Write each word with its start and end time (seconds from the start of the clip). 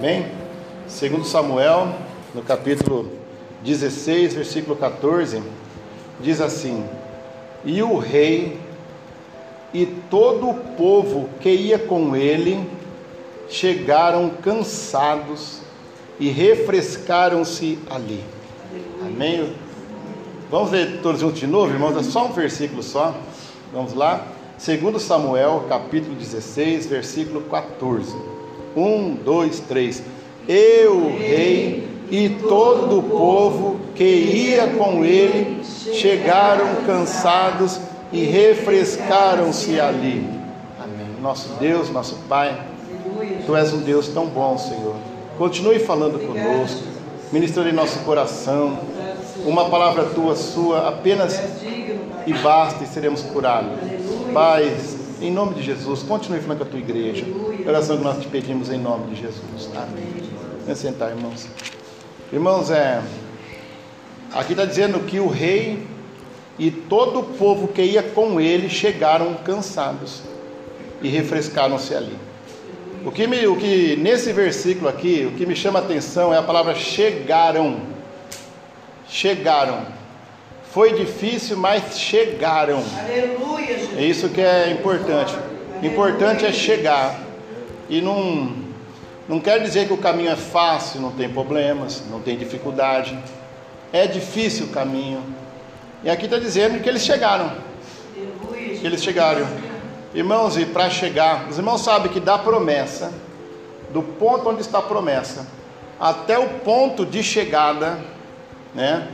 Bem, 0.00 0.26
segundo 0.88 1.24
Samuel, 1.24 1.94
no 2.34 2.42
capítulo 2.42 3.08
16, 3.62 4.34
versículo 4.34 4.74
14, 4.74 5.40
diz 6.18 6.40
assim: 6.40 6.84
E 7.64 7.80
o 7.82 7.98
rei 7.98 8.58
e 9.72 9.86
todo 10.10 10.50
o 10.50 10.54
povo 10.76 11.28
que 11.40 11.50
ia 11.50 11.78
com 11.78 12.16
ele 12.16 12.68
chegaram 13.48 14.30
cansados 14.30 15.60
e 16.18 16.28
refrescaram-se 16.28 17.78
ali. 17.88 18.24
Amém? 19.00 19.54
Vamos 20.50 20.72
ler 20.72 21.00
todos 21.00 21.20
juntos 21.20 21.38
de 21.38 21.46
novo, 21.46 21.72
irmãos? 21.72 21.96
É 21.96 22.02
só 22.02 22.26
um 22.26 22.32
versículo 22.32 22.82
só. 22.82 23.14
Vamos 23.72 23.94
lá? 23.94 24.26
Segundo 24.62 25.00
Samuel, 25.00 25.64
capítulo 25.68 26.14
16, 26.14 26.86
versículo 26.86 27.40
14. 27.50 28.14
Um, 28.76 29.12
dois, 29.12 29.58
três. 29.58 30.00
Eu, 30.46 31.08
rei, 31.18 31.88
e 32.08 32.28
todo 32.28 33.00
o 33.00 33.02
povo 33.02 33.80
que 33.96 34.04
ia 34.04 34.68
com 34.68 35.04
ele 35.04 35.64
chegaram 35.64 36.76
cansados 36.86 37.80
e 38.12 38.22
refrescaram-se 38.22 39.80
ali. 39.80 40.30
Amém. 40.78 41.08
Nosso 41.20 41.54
Deus, 41.58 41.90
nosso 41.90 42.14
Pai, 42.28 42.64
Tu 43.44 43.56
és 43.56 43.72
um 43.72 43.80
Deus 43.80 44.06
tão 44.06 44.26
bom, 44.26 44.56
Senhor. 44.56 44.94
Continue 45.36 45.80
falando 45.80 46.24
conosco, 46.24 46.86
ministrando 47.32 47.68
em 47.68 47.72
nosso 47.72 47.98
coração. 48.04 48.78
Uma 49.44 49.68
palavra 49.68 50.04
tua, 50.04 50.36
sua, 50.36 50.88
apenas 50.88 51.36
e 52.26 52.32
basta 52.34 52.84
e 52.84 52.86
seremos 52.86 53.22
curados. 53.22 53.91
Pai, 54.32 54.74
em 55.20 55.30
nome 55.30 55.54
de 55.54 55.62
Jesus, 55.62 56.02
continue 56.02 56.40
falando 56.40 56.58
com 56.58 56.64
a 56.64 56.66
tua 56.68 56.78
igreja. 56.78 57.26
Oração 57.66 57.98
que 57.98 58.04
nós 58.04 58.18
te 58.18 58.28
pedimos 58.28 58.70
em 58.70 58.78
nome 58.78 59.14
de 59.14 59.20
Jesus. 59.20 59.68
Amém. 59.76 60.30
Vem 60.64 60.74
sentar, 60.74 61.10
irmãos. 61.10 61.46
Irmãos, 62.32 62.70
é. 62.70 63.02
Aqui 64.32 64.52
está 64.52 64.64
dizendo 64.64 65.00
que 65.00 65.20
o 65.20 65.28
rei 65.28 65.86
e 66.58 66.70
todo 66.70 67.20
o 67.20 67.24
povo 67.24 67.68
que 67.68 67.82
ia 67.82 68.02
com 68.02 68.40
ele 68.40 68.70
chegaram 68.70 69.34
cansados 69.34 70.22
e 71.02 71.08
refrescaram-se 71.08 71.94
ali. 71.94 72.16
O 73.04 73.12
que, 73.12 73.26
me, 73.26 73.46
o 73.46 73.56
que 73.56 73.96
nesse 73.96 74.32
versículo 74.32 74.88
aqui, 74.88 75.28
o 75.30 75.36
que 75.36 75.44
me 75.44 75.54
chama 75.54 75.80
a 75.80 75.82
atenção 75.82 76.32
é 76.32 76.38
a 76.38 76.42
palavra 76.42 76.74
chegaram. 76.74 77.80
Chegaram. 79.08 80.01
Foi 80.72 80.94
difícil, 80.94 81.58
mas 81.58 81.98
chegaram. 81.98 82.82
Aleluia, 82.98 83.78
Jesus. 83.78 83.98
É 83.98 84.02
isso 84.02 84.28
que 84.30 84.40
é 84.40 84.70
importante. 84.70 85.36
Importante 85.82 86.46
é 86.46 86.52
chegar. 86.52 87.20
E 87.90 88.00
não, 88.00 88.54
não 89.28 89.38
quer 89.38 89.60
dizer 89.60 89.86
que 89.86 89.92
o 89.92 89.98
caminho 89.98 90.30
é 90.30 90.36
fácil, 90.36 90.98
não 91.02 91.12
tem 91.12 91.28
problemas, 91.28 92.02
não 92.10 92.20
tem 92.20 92.38
dificuldade. 92.38 93.18
É 93.92 94.06
difícil 94.06 94.64
o 94.64 94.68
caminho. 94.70 95.22
E 96.02 96.08
aqui 96.08 96.24
está 96.24 96.38
dizendo 96.38 96.82
que 96.82 96.88
eles 96.88 97.02
chegaram. 97.02 97.52
Que 98.80 98.86
eles 98.86 99.02
chegaram. 99.02 99.46
Irmãos, 100.14 100.56
e 100.56 100.64
para 100.64 100.88
chegar, 100.88 101.48
os 101.50 101.58
irmãos 101.58 101.82
sabem 101.82 102.10
que 102.10 102.18
da 102.18 102.38
promessa, 102.38 103.12
do 103.92 104.02
ponto 104.02 104.48
onde 104.48 104.62
está 104.62 104.78
a 104.78 104.82
promessa, 104.82 105.46
até 106.00 106.38
o 106.38 106.48
ponto 106.60 107.04
de 107.04 107.22
chegada, 107.22 107.98
né? 108.74 109.06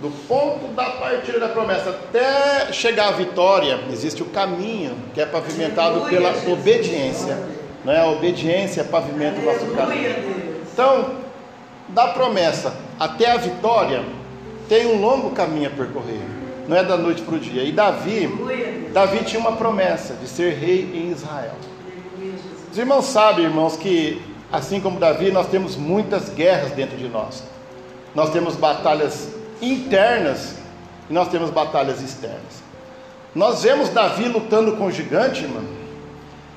Do 0.00 0.10
ponto 0.26 0.68
da 0.68 0.84
partida 0.90 1.38
da 1.38 1.48
promessa 1.48 1.90
até 1.90 2.72
chegar 2.72 3.08
à 3.08 3.10
vitória, 3.12 3.80
existe 3.92 4.22
o 4.22 4.26
caminho 4.26 4.96
que 5.12 5.20
é 5.20 5.26
pavimentado 5.26 6.08
pela 6.08 6.30
obediência. 6.50 7.38
Não 7.84 7.92
é? 7.92 8.00
A 8.00 8.08
obediência 8.08 8.80
é 8.80 8.84
pavimento 8.84 9.40
do 9.40 9.46
nosso 9.46 9.66
caminho. 9.74 10.10
Então, 10.72 11.10
da 11.88 12.08
promessa 12.08 12.74
até 12.98 13.30
a 13.30 13.36
vitória, 13.36 14.02
tem 14.68 14.86
um 14.86 15.00
longo 15.00 15.30
caminho 15.30 15.68
a 15.68 15.70
percorrer. 15.70 16.20
Não 16.66 16.76
é 16.76 16.82
da 16.82 16.96
noite 16.96 17.22
para 17.22 17.34
o 17.34 17.38
dia. 17.38 17.62
E 17.64 17.72
Davi, 17.72 18.28
Davi 18.92 19.24
tinha 19.24 19.40
uma 19.40 19.52
promessa 19.52 20.14
de 20.14 20.28
ser 20.28 20.54
rei 20.54 20.90
em 20.94 21.10
Israel. 21.10 21.54
Os 22.70 22.78
irmãos 22.78 23.06
sabem, 23.06 23.44
irmãos, 23.44 23.76
que 23.76 24.22
assim 24.50 24.80
como 24.80 24.98
Davi, 24.98 25.30
nós 25.30 25.48
temos 25.48 25.76
muitas 25.76 26.30
guerras 26.30 26.70
dentro 26.72 26.96
de 26.96 27.08
nós. 27.08 27.42
Nós 28.14 28.30
temos 28.30 28.56
batalhas 28.56 29.39
internas 29.60 30.56
e 31.08 31.12
nós 31.12 31.28
temos 31.28 31.50
batalhas 31.50 32.00
externas. 32.00 32.62
Nós 33.34 33.62
vemos 33.62 33.90
Davi 33.90 34.28
lutando 34.28 34.76
com 34.76 34.86
o 34.86 34.90
gigante, 34.90 35.46
mano, 35.46 35.68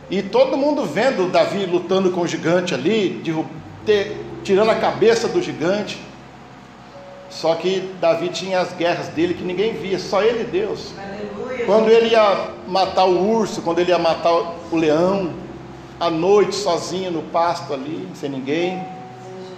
e 0.09 0.21
todo 0.21 0.57
mundo 0.57 0.85
vendo 0.85 1.31
Davi 1.31 1.65
lutando 1.65 2.11
com 2.11 2.21
o 2.21 2.27
gigante 2.27 2.73
ali, 2.73 3.21
ter, 3.85 4.17
tirando 4.43 4.69
a 4.69 4.75
cabeça 4.75 5.27
do 5.27 5.41
gigante. 5.41 5.99
Só 7.29 7.55
que 7.55 7.91
Davi 7.99 8.29
tinha 8.29 8.59
as 8.59 8.73
guerras 8.73 9.07
dele 9.07 9.33
que 9.33 9.43
ninguém 9.43 9.73
via, 9.73 9.97
só 9.97 10.21
ele 10.21 10.41
e 10.41 10.45
Deus. 10.45 10.93
Aleluia. 10.97 11.65
Quando 11.65 11.89
ele 11.89 12.09
ia 12.09 12.49
matar 12.67 13.05
o 13.05 13.27
urso, 13.27 13.61
quando 13.61 13.79
ele 13.79 13.89
ia 13.89 13.97
matar 13.97 14.33
o 14.71 14.75
leão, 14.75 15.33
à 15.99 16.09
noite, 16.09 16.55
sozinho 16.55 17.11
no 17.11 17.23
pasto 17.23 17.73
ali, 17.73 18.07
sem 18.13 18.29
ninguém. 18.29 18.85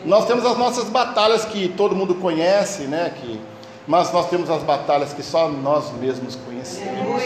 Nós 0.06 0.26
temos 0.26 0.46
as 0.46 0.58
nossas 0.58 0.86
batalhas 0.86 1.46
que 1.46 1.68
todo 1.70 1.96
mundo 1.96 2.16
conhece, 2.16 2.84
né? 2.84 3.12
Que, 3.20 3.40
mas 3.88 4.12
nós 4.14 4.30
temos 4.30 4.50
as 4.50 4.62
batalhas 4.62 5.14
que 5.14 5.24
só 5.24 5.50
nós 5.50 5.92
mesmos 5.94 6.36
conhecemos. 6.36 7.22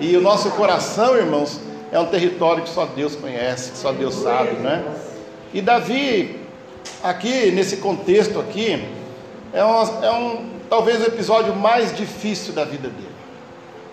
E 0.00 0.16
o 0.16 0.20
nosso 0.20 0.50
coração, 0.52 1.16
irmãos, 1.16 1.60
é 1.90 1.98
um 1.98 2.06
território 2.06 2.62
que 2.62 2.68
só 2.68 2.86
Deus 2.86 3.16
conhece, 3.16 3.72
que 3.72 3.78
só 3.78 3.92
Deus 3.92 4.14
sabe, 4.14 4.52
né? 4.54 4.84
E 5.52 5.60
Davi, 5.60 6.40
aqui 7.02 7.50
nesse 7.50 7.78
contexto 7.78 8.38
aqui, 8.40 8.84
é, 9.52 9.64
um, 9.64 10.04
é 10.04 10.10
um 10.12 10.50
talvez 10.70 11.00
o 11.00 11.06
episódio 11.06 11.54
mais 11.54 11.96
difícil 11.96 12.52
da 12.52 12.64
vida 12.64 12.88
dele. 12.88 13.14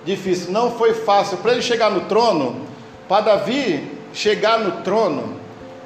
Difícil, 0.05 0.51
não 0.51 0.71
foi 0.71 0.93
fácil 0.93 1.37
para 1.37 1.53
ele 1.53 1.61
chegar 1.61 1.91
no 1.91 2.01
trono. 2.01 2.67
Para 3.07 3.21
Davi 3.21 3.91
chegar 4.13 4.59
no 4.59 4.83
trono, 4.83 5.40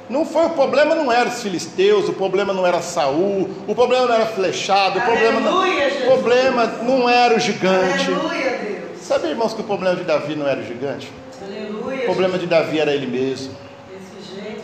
não 0.08 0.24
foi 0.24 0.46
o 0.46 0.50
problema, 0.50 0.94
não 0.94 1.10
era 1.10 1.28
os 1.28 1.42
filisteus, 1.42 2.08
o 2.08 2.12
problema 2.12 2.52
não 2.52 2.66
era 2.66 2.80
Saul, 2.80 3.50
o 3.66 3.74
problema 3.74 4.06
não 4.06 4.14
era 4.14 4.26
flechado, 4.26 4.98
o 4.98 5.02
problema 5.02 5.40
não, 5.40 5.62
o 5.62 6.04
problema 6.04 6.66
não 6.82 7.08
era 7.08 7.34
o 7.34 7.40
gigante. 7.40 8.12
Aleluia, 8.12 8.86
Sabe, 9.00 9.28
irmãos, 9.28 9.54
que 9.54 9.60
o 9.60 9.64
problema 9.64 9.96
de 9.96 10.04
Davi 10.04 10.34
não 10.34 10.48
era 10.48 10.60
o 10.60 10.64
gigante? 10.64 11.10
Aleluia, 11.42 12.02
o 12.02 12.04
problema 12.04 12.38
de 12.38 12.46
Davi 12.46 12.78
era 12.78 12.92
ele 12.92 13.06
mesmo. 13.06 13.54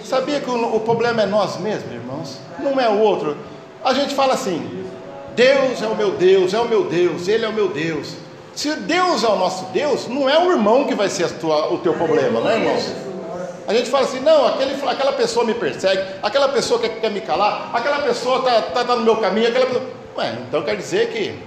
Sabia 0.04 0.40
que 0.40 0.50
o, 0.50 0.76
o 0.76 0.80
problema 0.80 1.22
é 1.22 1.26
nós 1.26 1.58
mesmos, 1.58 1.92
irmãos? 1.92 2.38
Não 2.58 2.80
é 2.80 2.88
o 2.88 2.98
outro. 2.98 3.36
A 3.84 3.94
gente 3.94 4.14
fala 4.14 4.34
assim: 4.34 4.84
Deus 5.34 5.82
é 5.82 5.86
o 5.86 5.96
meu 5.96 6.12
Deus, 6.12 6.52
é 6.54 6.60
o 6.60 6.68
meu 6.68 6.84
Deus, 6.84 7.28
Ele 7.28 7.44
é 7.44 7.48
o 7.48 7.52
meu 7.52 7.68
Deus. 7.68 8.14
Se 8.54 8.74
Deus 8.76 9.24
é 9.24 9.28
o 9.28 9.36
nosso 9.36 9.66
Deus, 9.66 10.06
não 10.08 10.28
é 10.28 10.38
o 10.38 10.50
irmão 10.50 10.84
que 10.84 10.94
vai 10.94 11.08
ser 11.08 11.30
tua, 11.38 11.72
o 11.72 11.78
teu 11.78 11.94
problema, 11.94 12.40
não 12.40 12.50
é, 12.50 12.58
irmãos? 12.58 12.92
A 13.66 13.74
gente 13.74 13.90
fala 13.90 14.04
assim, 14.04 14.20
não, 14.20 14.46
aquele, 14.46 14.74
aquela 14.88 15.12
pessoa 15.12 15.44
me 15.44 15.54
persegue, 15.54 16.02
aquela 16.22 16.48
pessoa 16.48 16.80
quer, 16.80 17.00
quer 17.00 17.10
me 17.10 17.20
calar, 17.20 17.70
aquela 17.72 18.00
pessoa 18.00 18.38
está 18.38 18.62
tá, 18.62 18.84
tá 18.84 18.96
no 18.96 19.02
meu 19.02 19.16
caminho, 19.16 19.48
aquela 19.48 19.66
pessoa... 19.66 19.84
Ué, 20.16 20.38
então 20.46 20.62
quer 20.62 20.76
dizer 20.76 21.10
que. 21.10 21.38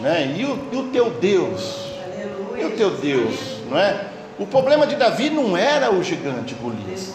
Né? 0.00 0.34
E, 0.36 0.44
o, 0.44 0.58
e 0.72 0.76
o 0.76 0.84
teu 0.88 1.10
Deus? 1.10 1.90
Aleluia. 2.02 2.62
E 2.62 2.66
o 2.66 2.76
teu 2.76 2.90
Deus? 2.90 3.34
Não 3.70 3.78
é? 3.78 4.06
O 4.38 4.46
problema 4.46 4.86
de 4.86 4.96
Davi 4.96 5.30
não 5.30 5.56
era 5.56 5.92
o 5.92 6.02
gigante 6.02 6.54
Golias. 6.54 7.14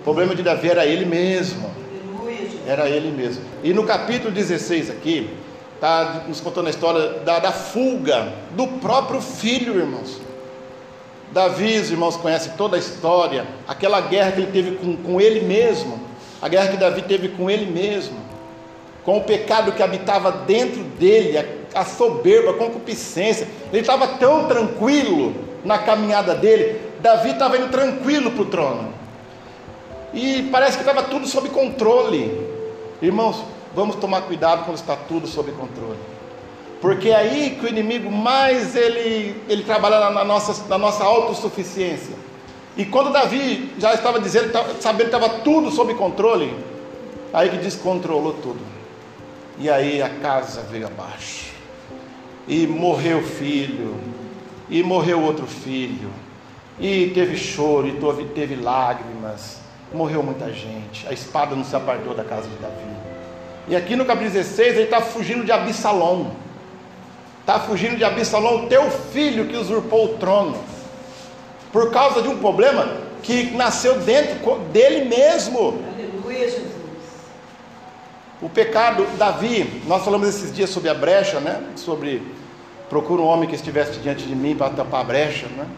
O 0.00 0.02
problema 0.02 0.34
de 0.34 0.42
Davi 0.42 0.70
era 0.70 0.86
ele 0.86 1.04
mesmo. 1.04 1.70
Era 2.66 2.88
ele 2.88 3.10
mesmo. 3.10 3.44
E 3.62 3.72
no 3.74 3.84
capítulo 3.84 4.32
16 4.32 4.90
aqui, 4.90 5.30
está 5.74 6.24
nos 6.26 6.40
contando 6.40 6.66
a 6.68 6.70
história 6.70 7.20
da, 7.20 7.38
da 7.38 7.52
fuga 7.52 8.32
do 8.52 8.66
próprio 8.80 9.20
filho, 9.20 9.78
irmãos. 9.78 10.20
Davi, 11.32 11.78
os 11.78 11.90
irmãos 11.90 12.16
conhecem 12.16 12.52
toda 12.56 12.76
a 12.76 12.78
história, 12.78 13.46
aquela 13.66 14.00
guerra 14.00 14.32
que 14.32 14.40
ele 14.40 14.52
teve 14.52 14.76
com, 14.76 14.96
com 14.96 15.20
ele 15.20 15.40
mesmo, 15.40 16.00
a 16.40 16.48
guerra 16.48 16.68
que 16.68 16.76
Davi 16.76 17.02
teve 17.02 17.28
com 17.30 17.50
ele 17.50 17.66
mesmo, 17.66 18.16
com 19.04 19.18
o 19.18 19.24
pecado 19.24 19.72
que 19.72 19.82
habitava 19.82 20.30
dentro 20.32 20.82
dele, 20.82 21.38
a, 21.38 21.80
a 21.80 21.84
soberba, 21.84 22.52
a 22.52 22.54
concupiscência. 22.54 23.46
Ele 23.72 23.80
estava 23.80 24.06
tão 24.06 24.46
tranquilo 24.46 25.34
na 25.64 25.78
caminhada 25.78 26.34
dele, 26.34 26.80
Davi 27.00 27.30
estava 27.30 27.56
indo 27.56 27.68
tranquilo 27.68 28.30
para 28.30 28.42
o 28.42 28.46
trono, 28.46 28.94
e 30.14 30.44
parece 30.44 30.78
que 30.78 30.82
estava 30.82 31.02
tudo 31.02 31.26
sob 31.26 31.48
controle. 31.50 32.46
Irmãos, 33.02 33.44
vamos 33.74 33.96
tomar 33.96 34.22
cuidado 34.22 34.64
quando 34.64 34.78
está 34.78 34.96
tudo 34.96 35.26
sob 35.26 35.52
controle. 35.52 36.15
Porque 36.80 37.08
é 37.08 37.16
aí 37.16 37.56
que 37.58 37.66
o 37.66 37.68
inimigo 37.68 38.10
mais 38.10 38.76
ele, 38.76 39.40
ele 39.48 39.64
trabalha 39.64 40.10
na 40.10 40.24
nossa, 40.24 40.68
na 40.68 40.76
nossa 40.76 41.04
autossuficiência. 41.04 42.14
E 42.76 42.84
quando 42.84 43.12
Davi 43.12 43.72
já 43.78 43.94
estava 43.94 44.20
dizendo, 44.20 44.52
sabendo 44.80 45.10
que 45.10 45.16
estava 45.16 45.40
tudo 45.40 45.70
sob 45.70 45.94
controle, 45.94 46.54
aí 47.32 47.48
que 47.48 47.56
descontrolou 47.56 48.34
tudo. 48.34 48.60
E 49.58 49.70
aí 49.70 50.02
a 50.02 50.10
casa 50.10 50.62
veio 50.70 50.86
abaixo. 50.86 51.54
E 52.46 52.66
morreu 52.66 53.22
filho. 53.22 53.96
E 54.68 54.82
morreu 54.82 55.22
outro 55.22 55.46
filho. 55.46 56.10
E 56.78 57.10
teve 57.14 57.38
choro, 57.38 57.88
e 57.88 57.92
teve, 57.92 58.24
teve 58.34 58.54
lágrimas, 58.54 59.60
morreu 59.94 60.22
muita 60.22 60.52
gente, 60.52 61.08
a 61.08 61.12
espada 61.12 61.56
não 61.56 61.64
se 61.64 61.74
apartou 61.74 62.14
da 62.14 62.22
casa 62.22 62.48
de 62.48 62.56
Davi. 62.56 62.96
E 63.68 63.74
aqui 63.74 63.96
no 63.96 64.04
capítulo 64.04 64.32
16 64.32 64.74
ele 64.74 64.82
está 64.82 65.00
fugindo 65.00 65.42
de 65.44 65.50
Absalom. 65.52 66.30
Está 67.46 67.60
fugindo 67.60 67.96
de 67.96 68.02
Absalom, 68.02 68.66
teu 68.66 68.90
filho 68.90 69.46
que 69.46 69.56
usurpou 69.56 70.06
o 70.06 70.18
trono. 70.18 70.58
Por 71.70 71.92
causa 71.92 72.20
de 72.20 72.26
um 72.26 72.38
problema 72.38 72.96
que 73.22 73.52
nasceu 73.52 74.00
dentro 74.00 74.58
dele 74.72 75.04
mesmo. 75.04 75.80
Aleluia, 75.94 76.50
Jesus. 76.50 76.66
O 78.42 78.48
pecado, 78.48 79.06
Davi, 79.16 79.80
nós 79.86 80.04
falamos 80.04 80.28
esses 80.28 80.52
dias 80.52 80.70
sobre 80.70 80.88
a 80.88 80.94
brecha, 80.94 81.38
né? 81.38 81.62
Sobre 81.76 82.20
procura 82.90 83.22
um 83.22 83.26
homem 83.26 83.48
que 83.48 83.54
estivesse 83.54 84.00
diante 84.00 84.24
de 84.24 84.34
mim 84.34 84.56
para 84.56 84.70
tapar 84.70 85.02
a 85.02 85.04
brecha, 85.04 85.46
né? 85.46 85.68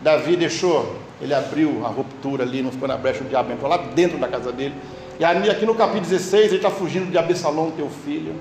Davi 0.00 0.34
deixou, 0.34 0.96
ele 1.20 1.34
abriu 1.34 1.84
a 1.84 1.88
ruptura 1.88 2.42
ali, 2.42 2.62
não 2.62 2.72
ficou 2.72 2.88
na 2.88 2.96
brecha, 2.96 3.22
o 3.22 3.26
diabo 3.26 3.52
entrou 3.52 3.68
lá 3.68 3.76
dentro 3.76 4.16
da 4.16 4.28
casa 4.28 4.50
dele. 4.50 4.74
E 5.20 5.24
aqui 5.24 5.66
no 5.66 5.74
capítulo 5.74 6.06
16, 6.06 6.46
ele 6.46 6.56
está 6.56 6.70
fugindo 6.70 7.10
de 7.10 7.18
Absalom, 7.18 7.70
teu 7.72 7.90
filho. 7.90 8.34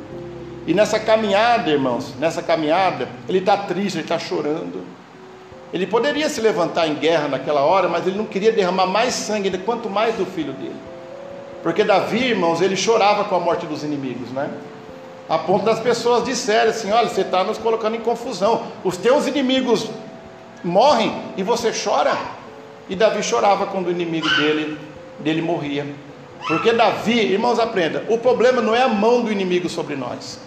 E 0.68 0.74
nessa 0.74 1.00
caminhada, 1.00 1.69
irmãos, 1.69 2.13
nessa 2.19 2.42
caminhada, 2.42 3.10
ele 3.28 3.40
está 3.40 3.58
triste, 3.58 3.96
ele 3.96 4.04
está 4.04 4.19
chorando. 4.19 4.84
Ele 5.74 5.88
poderia 5.88 6.30
se 6.30 6.42
levantar 6.42 6.88
em 6.88 6.96
guerra 6.96 7.28
naquela 7.30 7.62
hora, 7.62 7.88
mas 7.88 8.06
ele 8.06 8.18
não 8.18 8.25
queria 8.25 8.52
derramar 8.52 8.86
mais 8.86 9.13
sangue, 9.13 9.58
quanto 9.60 9.90
mais 9.90 10.16
do 10.16 10.25
filho 10.25 10.54
dele. 10.54 10.75
Porque 11.63 11.84
Davi, 11.84 12.25
irmãos, 12.25 12.62
ele 12.62 12.75
chorava 12.75 13.24
com 13.24 13.36
a 13.36 13.40
morte 13.40 13.66
dos 13.66 13.84
inimigos, 13.84 14.30
né? 14.31 14.50
A 15.30 15.38
ponto 15.38 15.63
das 15.63 15.80
pessoas 15.80 16.25
disserem 16.25 16.72
assim: 16.72 16.92
olha, 16.92 17.08
você 17.08 17.22
está 17.22 17.44
nos 17.44 17.58
colocando 17.58 17.96
em 17.96 18.02
confusão. 18.02 18.63
Os 18.84 18.98
teus 18.98 19.28
inimigos 19.28 19.90
morrem 20.63 21.16
e 21.38 21.44
você 21.44 21.72
chora. 21.72 22.18
E 22.90 22.96
Davi 22.96 23.24
chorava 23.24 23.66
quando 23.68 23.88
o 23.88 23.92
inimigo 23.92 24.28
dele, 24.36 24.78
dele 25.19 25.42
morria. 25.42 25.86
Porque 26.48 26.74
Davi, 26.74 27.18
irmãos, 27.18 27.60
aprenda: 27.60 28.04
o 28.10 28.18
problema 28.18 28.62
não 28.62 28.75
é 28.75 28.81
a 28.81 28.90
mão 28.90 29.22
do 29.22 29.31
inimigo 29.31 29.69
sobre 29.69 29.96
nós. 29.96 30.40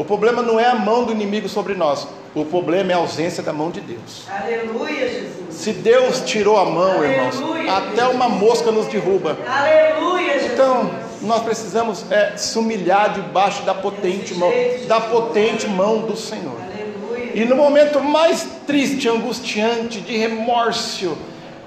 O 0.00 0.04
problema 0.04 0.40
não 0.40 0.58
é 0.58 0.64
a 0.64 0.74
mão 0.74 1.04
do 1.04 1.12
inimigo 1.12 1.46
sobre 1.46 1.74
nós. 1.74 2.08
O 2.34 2.42
problema 2.42 2.90
é 2.90 2.94
a 2.94 2.96
ausência 2.96 3.42
da 3.42 3.52
mão 3.52 3.70
de 3.70 3.82
Deus. 3.82 4.26
Aleluia, 4.30 5.06
Jesus. 5.06 5.30
Se 5.50 5.72
Deus 5.74 6.22
tirou 6.22 6.58
a 6.58 6.64
mão, 6.64 6.92
Aleluia, 6.92 7.16
irmãos, 7.16 7.68
até 7.68 8.06
uma 8.06 8.26
mosca 8.26 8.72
nos 8.72 8.86
derruba. 8.86 9.36
Aleluia, 9.46 10.32
Jesus. 10.38 10.52
Então, 10.54 10.90
nós 11.20 11.42
precisamos 11.42 12.10
é, 12.10 12.34
se 12.34 12.58
humilhar 12.58 13.12
debaixo 13.12 13.62
da 13.64 13.74
potente 13.74 14.34
mão, 14.34 14.50
da 14.88 15.02
potente 15.02 15.68
mão 15.68 15.98
do 15.98 16.16
Senhor. 16.16 16.56
Aleluia. 16.62 17.32
E 17.34 17.44
no 17.44 17.54
momento 17.54 18.00
mais 18.00 18.48
triste, 18.66 19.06
angustiante, 19.06 20.00
de 20.00 20.16
remorso, 20.16 21.14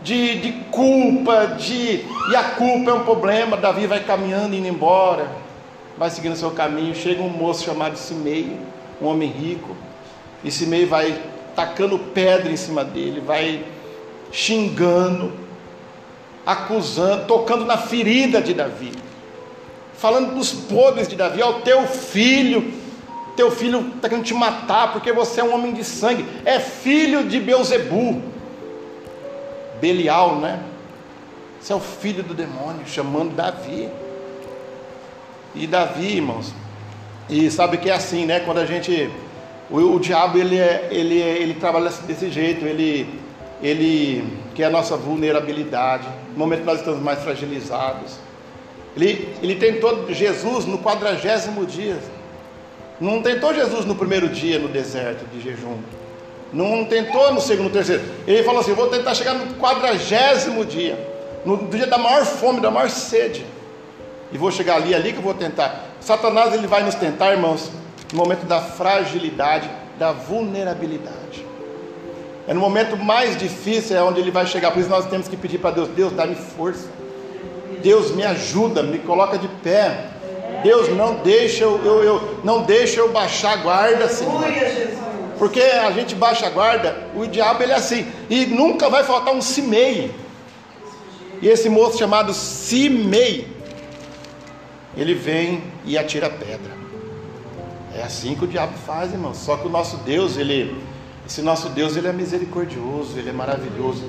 de, 0.01 0.39
de 0.39 0.51
culpa, 0.71 1.56
de 1.59 2.03
e 2.31 2.36
a 2.36 2.44
culpa 2.56 2.89
é 2.89 2.94
um 2.95 3.03
problema. 3.03 3.56
Davi 3.57 3.86
vai 3.86 4.00
caminhando, 4.00 4.56
indo 4.56 4.68
embora, 4.68 5.43
vai 5.98 6.10
seguindo 6.10 6.36
seu 6.36 6.51
caminho. 6.51 6.95
Chega 6.95 7.22
um 7.22 7.30
moço 7.30 7.63
chamado 7.63 7.98
Simei, 7.98 8.57
um 9.01 9.07
homem 9.07 9.30
rico, 9.30 9.75
e 10.44 10.51
Simei 10.51 10.86
vai 10.86 11.22
tacando 11.56 11.98
pedra 12.00 12.51
em 12.51 12.57
cima 12.57 12.84
dele, 12.84 13.22
vai 13.22 13.66
xingando, 14.31 15.31
acusando, 16.45 17.25
tocando 17.28 17.66
na 17.66 17.78
ferida 17.78 18.42
de 18.42 18.54
Davi, 18.54 18.92
falando 19.94 20.36
dos 20.36 20.51
podres 20.51 21.07
de 21.07 21.16
Davi, 21.16 21.42
ao 21.42 21.62
teu 21.62 21.88
filho, 21.88 22.74
teu 23.36 23.51
filho 23.51 23.94
está 23.96 24.10
querendo 24.10 24.25
te 24.25 24.34
matar 24.34 24.92
porque 24.92 25.12
você 25.12 25.42
é 25.42 25.44
um 25.44 25.54
homem 25.54 25.74
de 25.74 25.84
sangue, 25.84 26.25
é 26.46 26.60
filho 26.60 27.24
de 27.24 27.39
Beuzebu. 27.39 28.22
Belial, 29.80 30.38
né? 30.38 30.62
Você 31.60 31.74
é 31.74 31.75
o 31.75 31.80
filho 31.80 32.24
do 32.24 32.34
demônio, 32.34 32.86
chamando 32.86 33.36
Davi. 33.36 33.89
E 35.55 35.67
Davi, 35.67 36.15
irmãos, 36.15 36.53
e 37.29 37.50
sabe 37.51 37.77
que 37.77 37.89
é 37.89 37.94
assim, 37.94 38.25
né? 38.25 38.39
Quando 38.39 38.59
a 38.59 38.65
gente. 38.65 39.09
O, 39.69 39.77
o 39.77 40.00
diabo 40.00 40.38
ele, 40.38 40.57
é, 40.57 40.89
ele, 40.91 41.21
é, 41.21 41.38
ele 41.38 41.53
trabalha 41.53 41.89
desse 41.89 42.29
jeito, 42.29 42.65
ele, 42.65 43.07
ele 43.61 44.23
quer 44.53 44.65
a 44.65 44.69
nossa 44.69 44.97
vulnerabilidade, 44.97 46.07
no 46.33 46.39
momento 46.39 46.59
que 46.59 46.65
nós 46.65 46.79
estamos 46.79 47.01
mais 47.01 47.19
fragilizados. 47.19 48.17
Ele, 48.95 49.27
ele 49.41 49.55
tentou 49.55 50.11
Jesus 50.13 50.65
no 50.65 50.77
quadragésimo 50.79 51.65
dia. 51.65 51.97
Não 53.00 53.21
tentou 53.21 53.53
Jesus 53.53 53.85
no 53.85 53.95
primeiro 53.95 54.29
dia 54.29 54.59
no 54.59 54.67
deserto 54.67 55.25
de 55.33 55.41
jejum. 55.41 55.77
Não 56.51 56.85
tentou 56.85 57.33
no 57.33 57.41
segundo, 57.41 57.71
terceiro. 57.71 58.03
Ele 58.27 58.44
falou 58.44 58.61
assim: 58.61 58.73
vou 58.73 58.88
tentar 58.88 59.15
chegar 59.15 59.33
no 59.33 59.55
quadragésimo 59.55 60.63
dia, 60.65 60.97
no 61.44 61.57
dia 61.67 61.88
da 61.88 61.97
maior 61.97 62.25
fome, 62.25 62.59
da 62.59 62.69
maior 62.69 62.89
sede. 62.89 63.45
E 64.33 64.38
vou 64.38 64.51
chegar 64.51 64.75
ali, 64.75 64.95
ali 64.95 65.13
que 65.13 65.19
eu 65.19 65.24
vou 65.24 65.33
tentar. 65.33 65.91
Satanás 66.00 66.53
ele 66.53 66.68
vai 66.68 66.83
nos 66.83 66.95
tentar, 66.95 67.31
irmãos, 67.31 67.69
no 68.12 68.18
momento 68.18 68.45
da 68.45 68.59
fragilidade, 68.59 69.69
da 69.97 70.12
vulnerabilidade. 70.12 71.45
É 72.47 72.53
no 72.53 72.59
momento 72.59 72.97
mais 72.97 73.38
difícil 73.38 73.95
é 73.95 74.03
onde 74.03 74.19
ele 74.19 74.31
vai 74.31 74.45
chegar. 74.45 74.71
Por 74.71 74.80
isso 74.80 74.89
nós 74.89 75.06
temos 75.06 75.27
que 75.27 75.38
pedir 75.38 75.59
para 75.59 75.71
Deus: 75.71 75.88
Deus, 75.89 76.12
dá-me 76.12 76.35
força. 76.35 76.89
Deus 77.81 78.12
me 78.12 78.24
ajuda, 78.24 78.81
me 78.81 79.00
coloca 79.00 79.38
de 79.38 79.47
pé. 79.47 80.09
Deus 80.63 80.89
não 80.89 81.15
deixa 81.15 81.63
eu, 81.63 81.79
eu, 81.83 82.03
eu 82.03 82.39
não 82.44 82.63
deixa 82.63 83.00
eu 83.00 83.12
baixar 83.12 83.53
a 83.53 83.56
guarda, 83.57 84.09
Senhor. 84.09 84.41
Porque 85.38 85.62
a 85.62 85.91
gente 85.91 86.15
baixa 86.15 86.47
a 86.47 86.50
guarda, 86.50 86.95
o 87.15 87.25
diabo 87.25 87.63
ele 87.63 87.74
é 87.74 87.75
assim, 87.75 88.07
e 88.29 88.45
nunca 88.45 88.89
vai 88.89 89.03
faltar 89.03 89.33
um 89.33 89.41
Simei. 89.41 90.12
E 91.41 91.50
esse 91.50 91.68
moço 91.68 91.97
chamado 91.97 92.33
Simei, 92.33 93.52
ele 94.95 95.13
vem 95.13 95.63
e 95.86 95.98
atira 95.98 96.30
pedra. 96.30 96.72
É 97.95 98.04
assim 98.04 98.36
que 98.36 98.45
o 98.45 98.48
diabo 98.48 98.74
faz, 98.86 99.12
irmão. 99.12 99.34
Só 99.34 99.57
que 99.57 99.68
o 99.68 99.69
nosso 99.69 99.98
Deus, 99.98 100.38
ele, 100.38 100.75
esse 101.25 101.42
nosso 101.42 101.69
Deus, 101.69 101.95
ele 101.95 102.07
é 102.07 102.13
misericordioso, 102.13 103.18
ele 103.18 103.30
é 103.30 103.34
maravilhoso. 103.34 104.04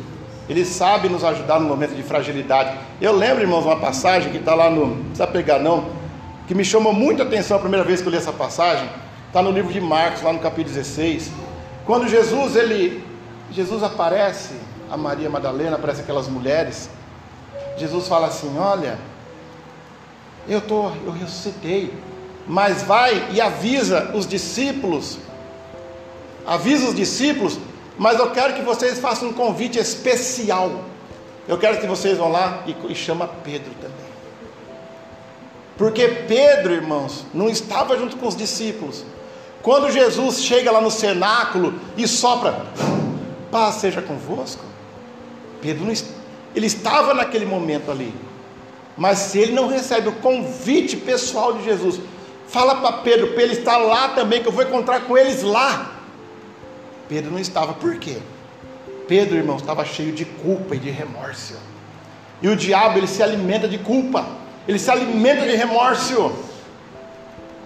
Ele 0.49 0.65
sabe 0.65 1.09
nos 1.09 1.25
ajudar 1.25 1.59
no 1.59 1.67
momento 1.67 1.95
de 1.95 2.03
fragilidade. 2.03 2.79
Eu 3.01 3.15
lembro, 3.15 3.43
irmãos, 3.43 3.65
uma 3.65 3.77
passagem 3.77 4.31
que 4.31 4.39
está 4.39 4.55
lá 4.55 4.71
no, 4.71 4.87
não 4.87 5.05
precisa 5.05 5.27
pegar 5.27 5.59
não, 5.59 5.87
que 6.47 6.55
me 6.55 6.65
chamou 6.65 6.93
muita 6.93 7.23
atenção 7.23 7.57
a 7.57 7.61
primeira 7.61 7.85
vez 7.85 8.01
que 8.01 8.07
eu 8.07 8.11
li 8.11 8.19
essa 8.19 8.33
passagem 8.33 8.89
Está 9.35 9.43
no 9.43 9.51
livro 9.51 9.73
de 9.73 9.81
Marcos, 9.81 10.23
lá 10.23 10.33
no 10.33 10.39
capítulo 10.39 10.77
16. 10.77 11.33
Quando 11.85 12.07
Jesus, 12.07 12.55
ele, 12.55 13.05
Jesus 13.51 13.83
aparece 13.83 14.55
a 14.89 14.97
Maria 14.97 15.29
Madalena, 15.29 15.75
aparece 15.75 16.03
aquelas 16.03 16.29
mulheres. 16.29 16.89
Jesus 17.77 18.06
fala 18.06 18.29
assim: 18.29 18.56
Olha, 18.56 18.97
eu 20.48 20.60
tô, 20.60 20.91
eu 21.05 21.13
ressuscitei, 21.13 21.93
mas 22.46 22.82
vai 22.82 23.31
e 23.32 23.41
avisa 23.41 24.10
os 24.15 24.27
discípulos, 24.27 25.19
avisa 26.46 26.89
os 26.89 26.94
discípulos, 26.94 27.58
mas 27.98 28.19
eu 28.19 28.31
quero 28.31 28.55
que 28.55 28.63
vocês 28.63 28.98
façam 28.98 29.29
um 29.29 29.32
convite 29.32 29.79
especial. 29.79 30.84
Eu 31.46 31.58
quero 31.58 31.79
que 31.79 31.86
vocês 31.86 32.19
vão 32.19 32.31
lá 32.31 32.65
e, 32.67 32.93
e 32.93 32.94
chama 32.94 33.29
Pedro 33.29 33.70
também. 33.81 34.05
Porque 35.77 36.06
Pedro, 36.08 36.72
irmãos, 36.72 37.24
não 37.32 37.48
estava 37.48 37.98
junto 37.98 38.17
com 38.17 38.29
os 38.29 38.36
discípulos, 38.36 39.05
quando 39.63 39.91
Jesus 39.91 40.43
chega 40.43 40.70
lá 40.70 40.81
no 40.81 40.91
cenáculo 40.91 41.74
e 41.96 42.06
sopra, 42.06 42.67
paz 43.51 43.77
seja 43.77 44.03
convosco. 44.03 44.63
Pedro 45.60 45.86
não, 45.86 45.94
ele 46.55 46.67
estava 46.67 47.15
naquele 47.15 47.46
momento 47.46 47.91
ali. 47.91 48.15
Mas 48.96 49.19
se 49.19 49.39
ele 49.39 49.53
não 49.53 49.67
recebe 49.67 50.08
o 50.08 50.13
convite 50.13 50.96
pessoal 50.96 51.55
de 51.55 51.65
Jesus, 51.65 52.01
fala 52.46 52.77
para 52.77 52.98
Pedro, 52.98 53.29
para 53.29 53.43
ele 53.43 53.55
estar 53.55 53.77
lá 53.77 54.08
também, 54.10 54.41
que 54.41 54.48
eu 54.48 54.53
vou 54.53 54.63
encontrar 54.63 55.01
com 55.01 55.19
eles 55.19 55.43
lá. 55.43 55.93
Pedro 57.08 57.31
não 57.31 57.39
estava, 57.39 57.72
por 57.72 57.96
quê? 57.96 58.19
Pedro, 59.08 59.36
irmão, 59.36 59.56
estava 59.56 59.84
cheio 59.84 60.13
de 60.13 60.24
culpa 60.24 60.74
e 60.77 60.79
de 60.79 60.91
remorso. 60.91 61.55
E 62.41 62.48
o 62.48 62.56
diabo, 62.56 62.98
ele 62.98 63.06
se 63.06 63.22
alimenta 63.22 63.67
de 63.67 63.79
culpa, 63.79 64.27
ele 64.67 64.79
se 64.79 64.91
alimenta 64.91 65.43
de 65.43 65.56
remorso. 65.56 66.32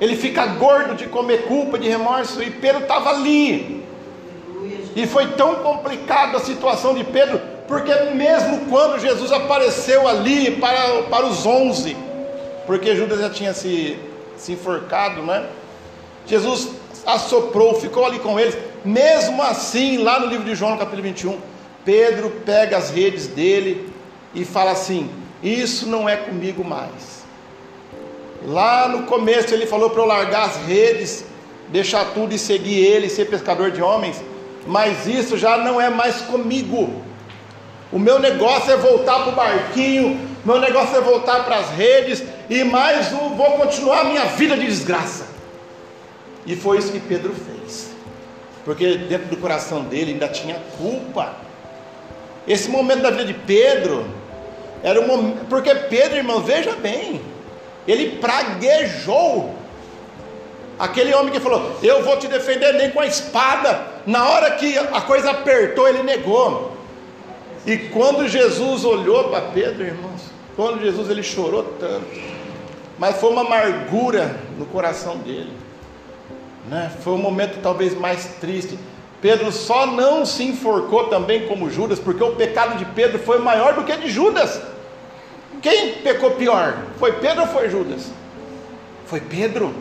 Ele 0.00 0.16
fica 0.16 0.46
gordo 0.46 0.94
de 0.94 1.06
comer 1.06 1.46
culpa, 1.46 1.78
de 1.78 1.88
remorso, 1.88 2.42
e 2.42 2.50
Pedro 2.50 2.82
estava 2.82 3.10
ali. 3.10 3.84
E 4.94 5.06
foi 5.06 5.28
tão 5.32 5.56
complicada 5.56 6.36
a 6.36 6.40
situação 6.40 6.94
de 6.94 7.04
Pedro, 7.04 7.40
porque 7.68 7.94
mesmo 8.14 8.66
quando 8.70 8.98
Jesus 8.98 9.30
apareceu 9.30 10.08
ali 10.08 10.52
para, 10.52 11.02
para 11.02 11.26
os 11.26 11.44
onze, 11.44 11.94
porque 12.66 12.96
Judas 12.96 13.20
já 13.20 13.28
tinha 13.28 13.52
se, 13.52 13.98
se 14.38 14.52
enforcado, 14.52 15.22
né? 15.22 15.46
Jesus 16.26 16.70
assoprou, 17.06 17.74
ficou 17.74 18.06
ali 18.06 18.18
com 18.18 18.40
eles. 18.40 18.56
Mesmo 18.84 19.42
assim, 19.42 19.98
lá 19.98 20.18
no 20.18 20.26
livro 20.26 20.44
de 20.44 20.54
João, 20.54 20.72
no 20.72 20.78
capítulo 20.78 21.02
21, 21.02 21.38
Pedro 21.84 22.30
pega 22.44 22.78
as 22.78 22.90
redes 22.90 23.26
dele 23.26 23.92
e 24.34 24.46
fala 24.46 24.70
assim: 24.70 25.10
Isso 25.42 25.86
não 25.86 26.08
é 26.08 26.16
comigo 26.16 26.64
mais. 26.64 27.18
Lá 28.46 28.88
no 28.88 29.02
começo 29.02 29.52
ele 29.52 29.66
falou 29.66 29.90
para 29.90 30.02
eu 30.02 30.06
largar 30.06 30.48
as 30.48 30.56
redes, 30.66 31.24
deixar 31.68 32.12
tudo 32.14 32.34
e 32.34 32.38
seguir 32.38 32.84
ele, 32.84 33.10
ser 33.10 33.26
pescador 33.26 33.70
de 33.70 33.82
homens. 33.82 34.22
Mas 34.66 35.06
isso 35.06 35.36
já 35.36 35.58
não 35.58 35.80
é 35.80 35.90
mais 35.90 36.20
comigo. 36.22 37.07
O 37.90 37.98
meu 37.98 38.18
negócio 38.18 38.70
é 38.70 38.76
voltar 38.76 39.20
para 39.20 39.32
o 39.32 39.34
barquinho, 39.34 40.20
meu 40.44 40.60
negócio 40.60 40.96
é 40.96 41.00
voltar 41.00 41.44
para 41.44 41.56
as 41.56 41.70
redes, 41.70 42.22
e 42.50 42.62
mais 42.62 43.12
um, 43.12 43.34
vou 43.34 43.52
continuar 43.52 44.00
a 44.00 44.04
minha 44.04 44.24
vida 44.26 44.56
de 44.56 44.66
desgraça. 44.66 45.26
E 46.44 46.54
foi 46.54 46.78
isso 46.78 46.92
que 46.92 47.00
Pedro 47.00 47.34
fez, 47.34 47.90
porque 48.64 48.96
dentro 48.96 49.28
do 49.28 49.36
coração 49.38 49.84
dele 49.84 50.12
ainda 50.12 50.28
tinha 50.28 50.56
culpa. 50.76 51.34
Esse 52.46 52.68
momento 52.68 53.02
da 53.02 53.10
vida 53.10 53.24
de 53.24 53.34
Pedro 53.34 54.06
era 54.82 55.00
um 55.00 55.06
momento, 55.06 55.46
porque 55.46 55.74
Pedro, 55.74 56.16
irmão, 56.16 56.40
veja 56.40 56.72
bem, 56.72 57.20
ele 57.86 58.18
praguejou. 58.18 59.54
Aquele 60.78 61.12
homem 61.12 61.32
que 61.32 61.40
falou: 61.40 61.76
Eu 61.82 62.04
vou 62.04 62.16
te 62.18 62.28
defender 62.28 62.72
nem 62.74 62.90
com 62.90 63.00
a 63.00 63.06
espada. 63.06 63.86
Na 64.06 64.28
hora 64.28 64.52
que 64.52 64.78
a 64.78 65.00
coisa 65.00 65.32
apertou, 65.32 65.88
ele 65.88 66.02
negou. 66.02 66.77
E 67.68 67.76
quando 67.76 68.26
Jesus 68.26 68.82
olhou 68.82 69.24
para 69.24 69.42
Pedro, 69.42 69.84
irmãos, 69.84 70.22
quando 70.56 70.80
Jesus 70.80 71.10
ele 71.10 71.22
chorou 71.22 71.62
tanto, 71.78 72.06
mas 72.98 73.20
foi 73.20 73.30
uma 73.30 73.42
amargura 73.42 74.40
no 74.56 74.64
coração 74.64 75.18
dele, 75.18 75.52
né? 76.70 76.90
Foi 77.02 77.12
o 77.12 77.18
momento 77.18 77.60
talvez 77.62 77.94
mais 77.94 78.24
triste. 78.40 78.78
Pedro 79.20 79.52
só 79.52 79.86
não 79.86 80.24
se 80.24 80.44
enforcou 80.44 81.08
também 81.08 81.46
como 81.46 81.68
Judas, 81.68 81.98
porque 81.98 82.24
o 82.24 82.36
pecado 82.36 82.78
de 82.78 82.86
Pedro 82.86 83.18
foi 83.18 83.38
maior 83.38 83.74
do 83.74 83.84
que 83.84 83.94
de 83.98 84.08
Judas. 84.08 84.62
Quem 85.60 85.92
pecou 85.96 86.30
pior? 86.30 86.74
Foi 86.98 87.12
Pedro 87.12 87.42
ou 87.42 87.48
foi 87.48 87.68
Judas? 87.68 88.10
Foi 89.04 89.20
Pedro. 89.20 89.74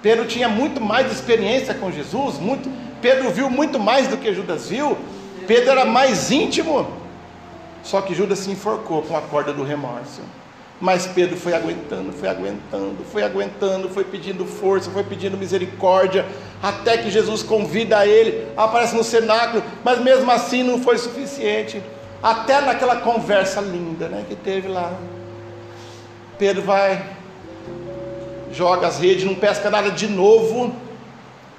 Pedro 0.00 0.24
tinha 0.24 0.48
muito 0.48 0.80
mais 0.80 1.12
experiência 1.12 1.74
com 1.74 1.92
Jesus, 1.92 2.38
muito, 2.38 2.70
Pedro 3.02 3.28
viu 3.28 3.50
muito 3.50 3.78
mais 3.78 4.08
do 4.08 4.16
que 4.16 4.32
Judas 4.32 4.70
viu. 4.70 4.96
Pedro 5.48 5.70
era 5.70 5.84
mais 5.86 6.30
íntimo. 6.30 6.86
Só 7.82 8.02
que 8.02 8.14
Judas 8.14 8.40
se 8.40 8.50
enforcou 8.50 9.02
com 9.02 9.16
a 9.16 9.22
corda 9.22 9.50
do 9.50 9.64
remorso. 9.64 10.20
Mas 10.78 11.06
Pedro 11.06 11.36
foi 11.36 11.54
aguentando, 11.54 12.12
foi 12.12 12.28
aguentando, 12.28 13.04
foi 13.10 13.24
aguentando, 13.24 13.88
foi 13.88 14.04
pedindo 14.04 14.44
força, 14.44 14.90
foi 14.90 15.02
pedindo 15.02 15.36
misericórdia, 15.36 16.24
até 16.62 16.98
que 16.98 17.10
Jesus 17.10 17.42
convida 17.42 18.06
ele, 18.06 18.46
aparece 18.56 18.94
no 18.94 19.02
cenáculo, 19.02 19.64
mas 19.82 20.00
mesmo 20.00 20.30
assim 20.30 20.62
não 20.62 20.80
foi 20.80 20.96
suficiente. 20.98 21.82
Até 22.22 22.60
naquela 22.60 22.96
conversa 22.96 23.60
linda 23.60 24.06
né, 24.08 24.24
que 24.28 24.36
teve 24.36 24.68
lá. 24.68 24.92
Pedro 26.38 26.62
vai, 26.62 27.04
joga 28.52 28.86
as 28.86 29.00
redes, 29.00 29.24
não 29.24 29.34
pesca 29.34 29.68
nada 29.68 29.90
de 29.90 30.06
novo, 30.06 30.72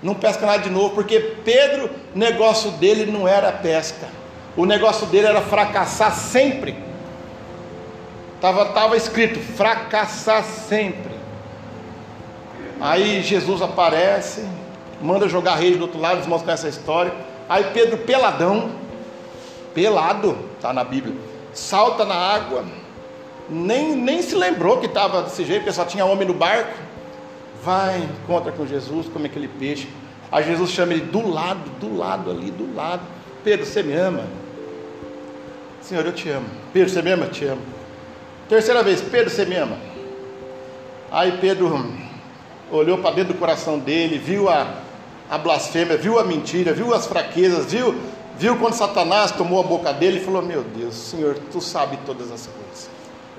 não 0.01 0.15
pesca 0.15 0.45
nada 0.45 0.63
de 0.63 0.69
novo, 0.69 0.91
porque 0.95 1.19
Pedro, 1.19 1.89
negócio 2.15 2.71
dele 2.71 3.11
não 3.11 3.27
era 3.27 3.51
pesca, 3.51 4.07
o 4.55 4.65
negócio 4.65 5.05
dele 5.07 5.27
era 5.27 5.41
fracassar 5.41 6.13
sempre. 6.15 6.75
Estava 8.35 8.67
tava 8.67 8.95
escrito: 8.95 9.39
fracassar 9.39 10.43
sempre. 10.43 11.19
Aí 12.79 13.21
Jesus 13.21 13.61
aparece, 13.61 14.47
manda 15.01 15.27
jogar 15.27 15.55
rede 15.55 15.77
do 15.77 15.83
outro 15.83 15.99
lado, 15.99 16.21
conhecem 16.21 16.53
essa 16.53 16.69
história. 16.69 17.13
Aí 17.49 17.65
Pedro, 17.73 17.97
peladão, 17.97 18.71
pelado, 19.73 20.37
está 20.55 20.71
na 20.71 20.85
Bíblia, 20.85 21.15
salta 21.53 22.05
na 22.05 22.15
água, 22.15 22.63
nem, 23.49 23.95
nem 23.95 24.21
se 24.21 24.35
lembrou 24.35 24.77
que 24.77 24.85
estava 24.85 25.23
desse 25.23 25.43
jeito, 25.43 25.63
porque 25.63 25.73
só 25.73 25.83
tinha 25.83 26.05
homem 26.05 26.25
no 26.25 26.33
barco 26.33 26.71
vai, 27.63 27.99
encontra 28.23 28.51
com 28.51 28.65
Jesus, 28.65 29.07
come 29.07 29.27
aquele 29.27 29.47
peixe. 29.47 29.87
Aí 30.31 30.43
Jesus 30.43 30.69
chama 30.71 30.93
ele 30.93 31.01
do 31.01 31.27
lado, 31.27 31.69
do 31.79 31.97
lado 31.97 32.29
ali, 32.29 32.51
do 32.51 32.75
lado. 32.75 33.01
Pedro, 33.43 33.65
você 33.65 33.81
me 33.81 33.93
ama? 33.93 34.25
Senhor, 35.81 36.05
eu 36.05 36.13
te 36.13 36.29
amo. 36.29 36.45
Pedro, 36.71 36.89
você 36.89 37.01
me 37.01 37.11
ama? 37.11 37.25
Eu 37.25 37.31
te 37.31 37.45
amo. 37.45 37.61
Terceira 38.47 38.83
vez, 38.83 39.01
Pedro, 39.01 39.29
você 39.29 39.45
me 39.45 39.55
ama? 39.55 39.77
Aí 41.11 41.37
Pedro 41.39 41.83
olhou 42.71 42.99
para 42.99 43.15
dentro 43.15 43.33
do 43.33 43.39
coração 43.39 43.79
dele, 43.79 44.17
viu 44.17 44.49
a, 44.49 44.67
a 45.29 45.37
blasfêmia, 45.37 45.97
viu 45.97 46.19
a 46.19 46.23
mentira, 46.23 46.73
viu 46.73 46.93
as 46.93 47.07
fraquezas, 47.07 47.71
viu, 47.71 47.95
viu 48.37 48.57
quando 48.57 48.73
Satanás 48.73 49.31
tomou 49.31 49.59
a 49.59 49.63
boca 49.63 49.91
dele 49.91 50.19
e 50.19 50.23
falou: 50.23 50.41
Meu 50.41 50.63
Deus, 50.63 50.93
Senhor, 50.93 51.37
tu 51.51 51.59
sabe 51.59 51.97
todas 52.05 52.31
as 52.31 52.47
coisas. 52.47 52.89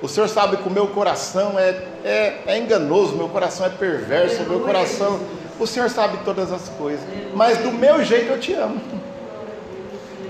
O 0.02 0.08
Senhor 0.08 0.28
sabe 0.28 0.56
que 0.56 0.66
o 0.66 0.70
meu 0.70 0.86
coração 0.88 1.58
é, 1.58 1.82
é, 2.04 2.38
é 2.46 2.58
enganoso, 2.58 3.16
meu 3.16 3.28
coração 3.28 3.66
é 3.66 3.68
perverso, 3.68 4.42
meu 4.44 4.60
coração. 4.60 5.20
O 5.58 5.66
Senhor 5.66 5.90
sabe 5.90 6.18
todas 6.24 6.50
as 6.50 6.70
coisas. 6.70 7.04
Mas 7.34 7.58
do 7.58 7.70
meu 7.70 8.02
jeito 8.02 8.32
eu 8.32 8.40
te 8.40 8.54
amo. 8.54 8.80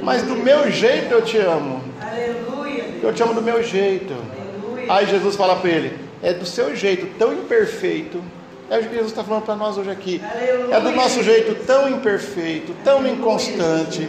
Mas 0.02 0.22
do 0.22 0.34
meu 0.34 0.70
jeito 0.70 1.12
eu 1.12 1.22
te 1.22 1.38
amo. 1.38 1.82
Eu 3.00 3.14
te 3.14 3.22
amo 3.22 3.32
do 3.32 3.42
meu 3.42 3.62
jeito. 3.62 4.14
Aí 4.88 5.06
Jesus 5.06 5.36
fala 5.36 5.54
para 5.56 5.70
ele: 5.70 5.98
é 6.20 6.32
do 6.32 6.44
seu 6.44 6.74
jeito 6.74 7.06
tão 7.16 7.32
imperfeito. 7.32 8.20
É 8.68 8.78
o 8.78 8.82
que 8.82 8.90
Jesus 8.90 9.08
está 9.08 9.22
falando 9.22 9.44
para 9.44 9.56
nós 9.56 9.78
hoje 9.78 9.90
aqui. 9.90 10.20
É 10.70 10.80
do 10.80 10.90
nosso 10.90 11.22
jeito 11.22 11.64
tão 11.64 11.88
imperfeito, 11.88 12.74
tão 12.84 13.06
inconstante, 13.06 14.08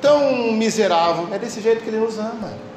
tão 0.00 0.52
miserável. 0.52 1.28
É 1.32 1.38
desse 1.38 1.60
jeito 1.60 1.82
que 1.82 1.88
Ele 1.88 1.98
nos 1.98 2.18
ama. 2.18 2.69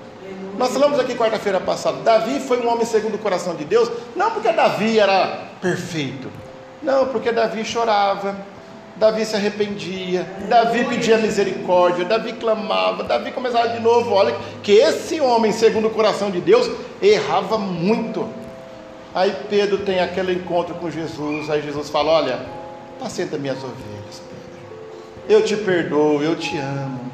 Nós 0.58 0.72
falamos 0.72 1.00
aqui 1.00 1.16
quarta-feira 1.16 1.60
passada, 1.60 1.98
Davi 2.04 2.40
foi 2.40 2.60
um 2.60 2.70
homem 2.72 2.86
segundo 2.86 3.16
o 3.16 3.20
coração 3.20 3.56
de 3.56 3.66
Deus, 3.66 3.90
não 4.16 4.32
porque 4.32 4.52
Davi 4.52 5.00
era 5.00 5.48
perfeito, 5.60 6.30
não, 6.82 7.08
porque 7.08 7.32
Davi 7.32 7.66
chorava, 7.66 8.36
Davi 8.96 9.26
se 9.26 9.36
arrependia, 9.36 10.28
Davi 10.48 10.86
pedia 10.86 11.18
misericórdia, 11.18 12.06
Davi 12.06 12.34
clamava, 12.34 13.04
Davi 13.04 13.32
começava 13.32 13.70
de 13.70 13.80
novo. 13.80 14.14
Olha 14.14 14.36
que 14.62 14.74
esse 14.74 15.20
homem, 15.20 15.52
segundo 15.52 15.88
o 15.88 15.92
coração 15.92 16.30
de 16.30 16.40
Deus, 16.40 16.70
errava 17.02 17.58
muito. 17.58 18.30
Aí 19.16 19.36
Pedro 19.50 19.80
tem 19.80 20.00
aquele 20.00 20.34
encontro 20.34 20.76
com 20.76 20.92
Jesus, 20.92 21.50
aí 21.50 21.62
Jesus 21.62 21.90
fala: 21.90 22.12
Olha, 22.12 22.40
apacenta 23.00 23.38
minhas 23.38 23.58
ovelhas, 23.58 24.22
Pedro. 24.30 25.28
Eu 25.28 25.44
te 25.44 25.56
perdoo, 25.56 26.22
eu 26.22 26.36
te 26.36 26.58
amo 26.58 27.13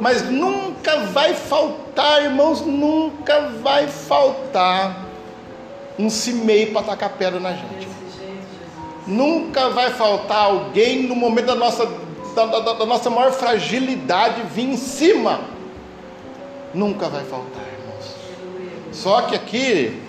mas 0.00 0.22
nunca 0.30 1.00
vai 1.06 1.34
faltar, 1.34 2.22
irmãos, 2.22 2.60
nunca 2.60 3.48
vai 3.62 3.88
faltar 3.88 5.06
um 5.98 6.08
cimei 6.08 6.66
para 6.66 6.82
tacar 6.82 7.10
pedra 7.10 7.40
na 7.40 7.52
gente. 7.52 7.88
Nunca 9.06 9.70
vai 9.70 9.90
faltar 9.90 10.44
alguém 10.44 11.02
no 11.02 11.16
momento 11.16 11.46
da 11.46 11.54
nossa, 11.54 11.86
da, 12.34 12.46
da, 12.46 12.72
da 12.74 12.86
nossa 12.86 13.10
maior 13.10 13.32
fragilidade 13.32 14.42
vir 14.54 14.68
em 14.68 14.76
cima. 14.76 15.40
Nunca 16.72 17.08
vai 17.08 17.24
faltar, 17.24 17.62
irmãos. 17.62 18.14
Só 18.92 19.22
que 19.22 19.34
aqui, 19.34 20.00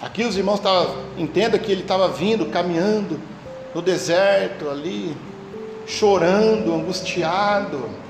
aqui 0.00 0.22
os 0.22 0.36
irmãos 0.36 0.56
estavam, 0.56 0.94
entenda 1.16 1.58
que 1.58 1.72
ele 1.72 1.82
estava 1.82 2.06
vindo, 2.08 2.46
caminhando 2.46 3.20
no 3.74 3.82
deserto 3.82 4.70
ali, 4.70 5.16
chorando, 5.86 6.72
angustiado 6.72 8.07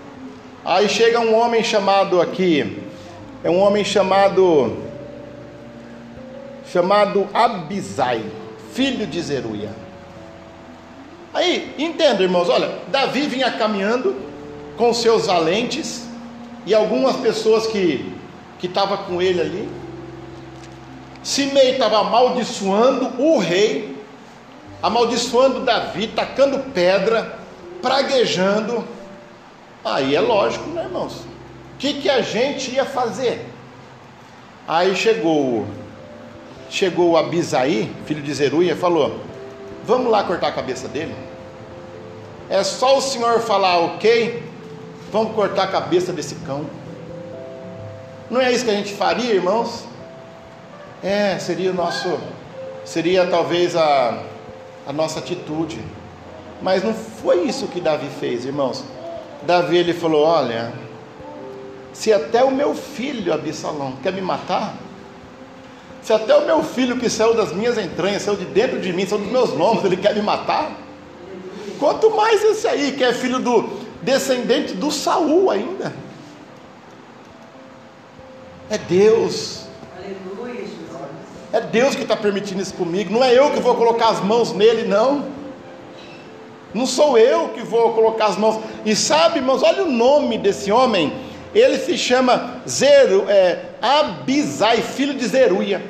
Aí 0.65 0.88
chega 0.88 1.21
um 1.21 1.35
homem 1.35 1.62
chamado 1.62 2.21
aqui, 2.21 2.83
é 3.43 3.50
um 3.50 3.59
homem 3.59 3.85
chamado 3.85 4.77
chamado 6.71 7.27
Abisai, 7.33 8.23
filho 8.75 9.07
de 9.07 9.23
Zeruia. 9.23 9.71
Aí, 11.33 11.75
entenda, 11.79 12.23
irmãos, 12.23 12.49
olha, 12.49 12.71
Davi 12.88 13.23
vinha 13.23 13.50
caminhando 13.50 14.17
com 14.77 14.93
seus 14.93 15.27
valentes 15.27 16.07
e 16.67 16.75
algumas 16.75 17.17
pessoas 17.17 17.67
que 17.67 18.19
que 18.59 18.67
estavam 18.67 18.97
com 18.99 19.23
ele 19.23 19.41
ali. 19.41 19.69
Simei 21.23 21.73
estava 21.73 22.00
amaldiçoando 22.00 23.21
o 23.21 23.38
rei, 23.38 23.97
amaldiçoando 24.83 25.61
Davi, 25.61 26.09
tacando 26.09 26.59
pedra, 26.73 27.38
praguejando. 27.81 28.85
Aí 29.95 30.14
é 30.14 30.21
lógico, 30.21 30.68
né, 30.71 30.83
irmãos? 30.83 31.14
O 31.14 31.78
que, 31.78 31.95
que 31.95 32.11
a 32.11 32.21
gente 32.21 32.73
ia 32.73 32.85
fazer? 32.85 33.47
Aí 34.66 34.95
chegou, 34.95 35.66
chegou 36.68 37.16
Abisaí, 37.16 37.90
filho 38.04 38.23
de 38.23 38.35
Zeruia, 38.35 38.76
falou: 38.76 39.18
Vamos 39.85 40.11
lá 40.11 40.23
cortar 40.25 40.49
a 40.49 40.52
cabeça 40.52 40.88
dele. 40.88 41.14
É 42.50 42.62
só 42.62 42.99
o 42.99 43.00
senhor 43.00 43.40
falar, 43.40 43.78
ok? 43.78 44.42
Vamos 45.11 45.35
cortar 45.35 45.64
a 45.64 45.68
cabeça 45.68 46.12
desse 46.12 46.35
cão. 46.37 46.66
Não 48.30 48.40
é 48.40 48.52
isso 48.52 48.64
que 48.66 48.71
a 48.71 48.75
gente 48.75 48.92
faria, 48.92 49.35
irmãos? 49.35 49.85
É, 51.02 51.38
seria 51.38 51.71
o 51.71 51.75
nosso, 51.75 52.18
seria 52.85 53.26
talvez 53.26 53.75
a, 53.75 54.23
a 54.87 54.92
nossa 54.92 55.18
atitude. 55.21 55.80
Mas 56.61 56.85
não 56.85 56.92
foi 56.92 57.45
isso 57.45 57.68
que 57.68 57.80
Davi 57.80 58.09
fez, 58.21 58.45
irmãos. 58.45 58.85
Davi 59.42 59.76
ele 59.76 59.95
falou: 59.95 60.25
Olha, 60.25 60.73
se 61.92 62.12
até 62.12 62.45
o 62.45 62.50
meu 62.50 62.75
filho 62.75 63.33
Absalão 63.33 63.95
quer 64.02 64.12
me 64.12 64.21
matar, 64.21 64.75
se 66.02 66.12
até 66.12 66.35
o 66.37 66.47
meu 66.47 66.62
filho 66.62 66.99
que 66.99 67.11
saiu 67.11 67.35
das 67.35 67.52
minhas 67.52 67.76
entranhas, 67.76 68.23
saiu 68.23 68.37
de 68.37 68.45
dentro 68.47 68.80
de 68.80 68.92
mim, 68.92 69.07
saiu 69.07 69.21
dos 69.21 69.30
meus 69.30 69.50
lombos, 69.50 69.85
ele 69.85 69.97
quer 69.97 70.14
me 70.14 70.23
matar, 70.23 70.73
quanto 71.78 72.11
mais 72.11 72.42
esse 72.45 72.66
aí, 72.66 72.92
que 72.92 73.04
é 73.04 73.12
filho 73.12 73.38
do 73.38 73.68
descendente 74.02 74.75
do 74.75 74.90
Saul 74.90 75.50
ainda. 75.50 75.92
É 78.71 78.78
Deus. 78.78 79.66
É 81.52 81.61
Deus 81.61 81.95
que 81.95 82.02
está 82.02 82.14
permitindo 82.14 82.61
isso 82.61 82.75
comigo. 82.75 83.12
Não 83.12 83.25
é 83.25 83.37
eu 83.37 83.50
que 83.50 83.61
vou 83.61 83.75
colocar 83.75 84.11
as 84.11 84.21
mãos 84.21 84.52
nele, 84.52 84.87
não. 84.87 85.38
Não 86.75 86.87
sou 86.87 87.17
eu 87.17 87.49
que 87.51 87.63
vou 87.63 87.93
colocar 87.93 88.27
as 88.27 88.37
mãos. 88.37 88.61
E 88.85 88.95
sabe, 88.95 89.39
irmãos, 89.39 89.63
olha 89.63 89.85
o 89.85 89.91
nome 89.91 90.39
desse 90.39 90.71
homem. 90.71 91.13
Ele 91.55 91.79
se 91.79 91.97
chama 91.97 92.61
Zeru, 92.69 93.25
é, 93.29 93.71
Abisai, 93.81 94.83
filho 94.83 95.15
de 95.15 95.27
Zeruia. 95.27 95.83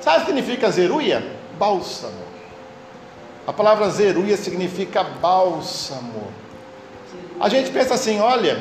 Sabe 0.00 0.18
o 0.18 0.20
que 0.20 0.26
significa 0.26 0.70
Zeruia? 0.70 1.24
Bálsamo. 1.58 2.26
A 3.46 3.52
palavra 3.52 3.88
Zeruia 3.88 4.36
significa 4.36 5.02
bálsamo. 5.02 6.28
A 7.40 7.48
gente 7.48 7.70
pensa 7.70 7.94
assim: 7.94 8.20
olha, 8.20 8.60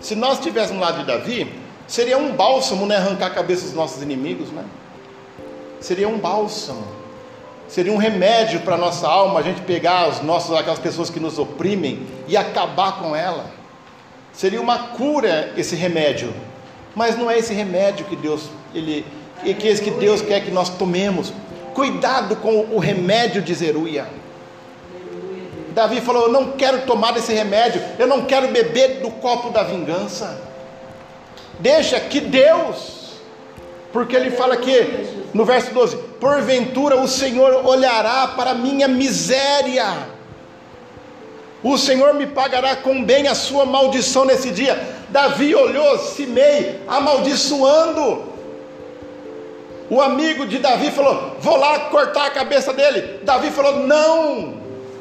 se 0.00 0.14
nós 0.14 0.38
estivéssemos 0.38 0.82
lá 0.82 0.90
de 0.90 1.04
Davi, 1.04 1.50
seria 1.86 2.18
um 2.18 2.32
bálsamo, 2.32 2.84
né? 2.84 2.96
Arrancar 2.96 3.26
a 3.26 3.30
cabeça 3.30 3.64
dos 3.64 3.74
nossos 3.74 4.02
inimigos, 4.02 4.50
né? 4.50 4.64
Seria 5.80 6.08
um 6.08 6.18
bálsamo 6.18 6.95
seria 7.68 7.92
um 7.92 7.96
remédio 7.96 8.60
para 8.60 8.74
a 8.74 8.78
nossa 8.78 9.06
alma, 9.06 9.40
a 9.40 9.42
gente 9.42 9.60
pegar 9.62 10.08
os 10.08 10.22
nossos, 10.22 10.56
aquelas 10.56 10.78
pessoas 10.78 11.10
que 11.10 11.20
nos 11.20 11.38
oprimem 11.38 12.06
e 12.28 12.36
acabar 12.36 13.00
com 13.00 13.14
ela. 13.14 13.46
Seria 14.32 14.60
uma 14.60 14.78
cura 14.90 15.52
esse 15.56 15.74
remédio. 15.74 16.32
Mas 16.94 17.16
não 17.16 17.30
é 17.30 17.38
esse 17.38 17.52
remédio 17.52 18.06
que 18.06 18.16
Deus, 18.16 18.48
ele, 18.74 19.04
que, 19.42 19.54
que 19.54 19.90
Deus 19.90 20.22
quer 20.22 20.44
que 20.44 20.50
nós 20.50 20.68
tomemos. 20.70 21.32
Cuidado 21.74 22.36
com 22.36 22.66
o 22.70 22.78
remédio 22.78 23.42
de 23.42 23.52
Zeruia. 23.52 24.06
Davi 25.74 26.00
falou: 26.00 26.22
Eu 26.22 26.32
não 26.32 26.52
quero 26.52 26.86
tomar 26.86 27.14
esse 27.18 27.34
remédio, 27.34 27.82
eu 27.98 28.06
não 28.06 28.24
quero 28.24 28.48
beber 28.48 29.00
do 29.00 29.10
copo 29.10 29.50
da 29.50 29.62
vingança. 29.62 30.40
Deixa 31.58 32.00
que 32.00 32.20
Deus, 32.20 33.20
porque 33.92 34.16
ele 34.16 34.30
fala 34.30 34.56
que 34.56 35.15
no 35.36 35.44
verso 35.44 35.72
12: 35.72 35.96
Porventura 36.18 36.96
o 36.96 37.06
Senhor 37.06 37.66
olhará 37.66 38.28
para 38.28 38.50
a 38.50 38.54
minha 38.54 38.88
miséria, 38.88 40.08
o 41.62 41.76
Senhor 41.76 42.14
me 42.14 42.26
pagará 42.26 42.76
com 42.76 43.04
bem 43.04 43.28
a 43.28 43.34
sua 43.34 43.66
maldição 43.66 44.24
nesse 44.24 44.50
dia. 44.50 44.96
Davi 45.10 45.54
olhou 45.54 45.98
Simei 45.98 46.80
amaldiçoando. 46.88 48.34
O 49.88 50.00
amigo 50.00 50.46
de 50.46 50.58
Davi 50.58 50.90
falou: 50.90 51.36
Vou 51.38 51.56
lá 51.56 51.78
cortar 51.90 52.26
a 52.26 52.30
cabeça 52.30 52.72
dele. 52.72 53.20
Davi 53.22 53.50
falou: 53.50 53.80
Não, 53.86 54.54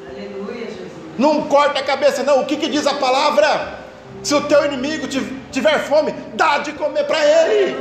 Aleluia, 0.09 0.67
não 1.17 1.43
corta 1.43 1.79
a 1.79 1.83
cabeça, 1.83 2.23
não. 2.23 2.41
O 2.41 2.45
que, 2.45 2.57
que 2.57 2.67
diz 2.67 2.85
a 2.85 2.93
palavra? 2.95 3.84
Se 4.25 4.33
o 4.33 4.41
teu 4.41 4.65
inimigo 4.65 5.07
tiver 5.51 5.79
fome, 5.81 6.11
dá 6.33 6.57
de 6.57 6.71
comer 6.71 7.03
para 7.03 7.23
ele. 7.23 7.77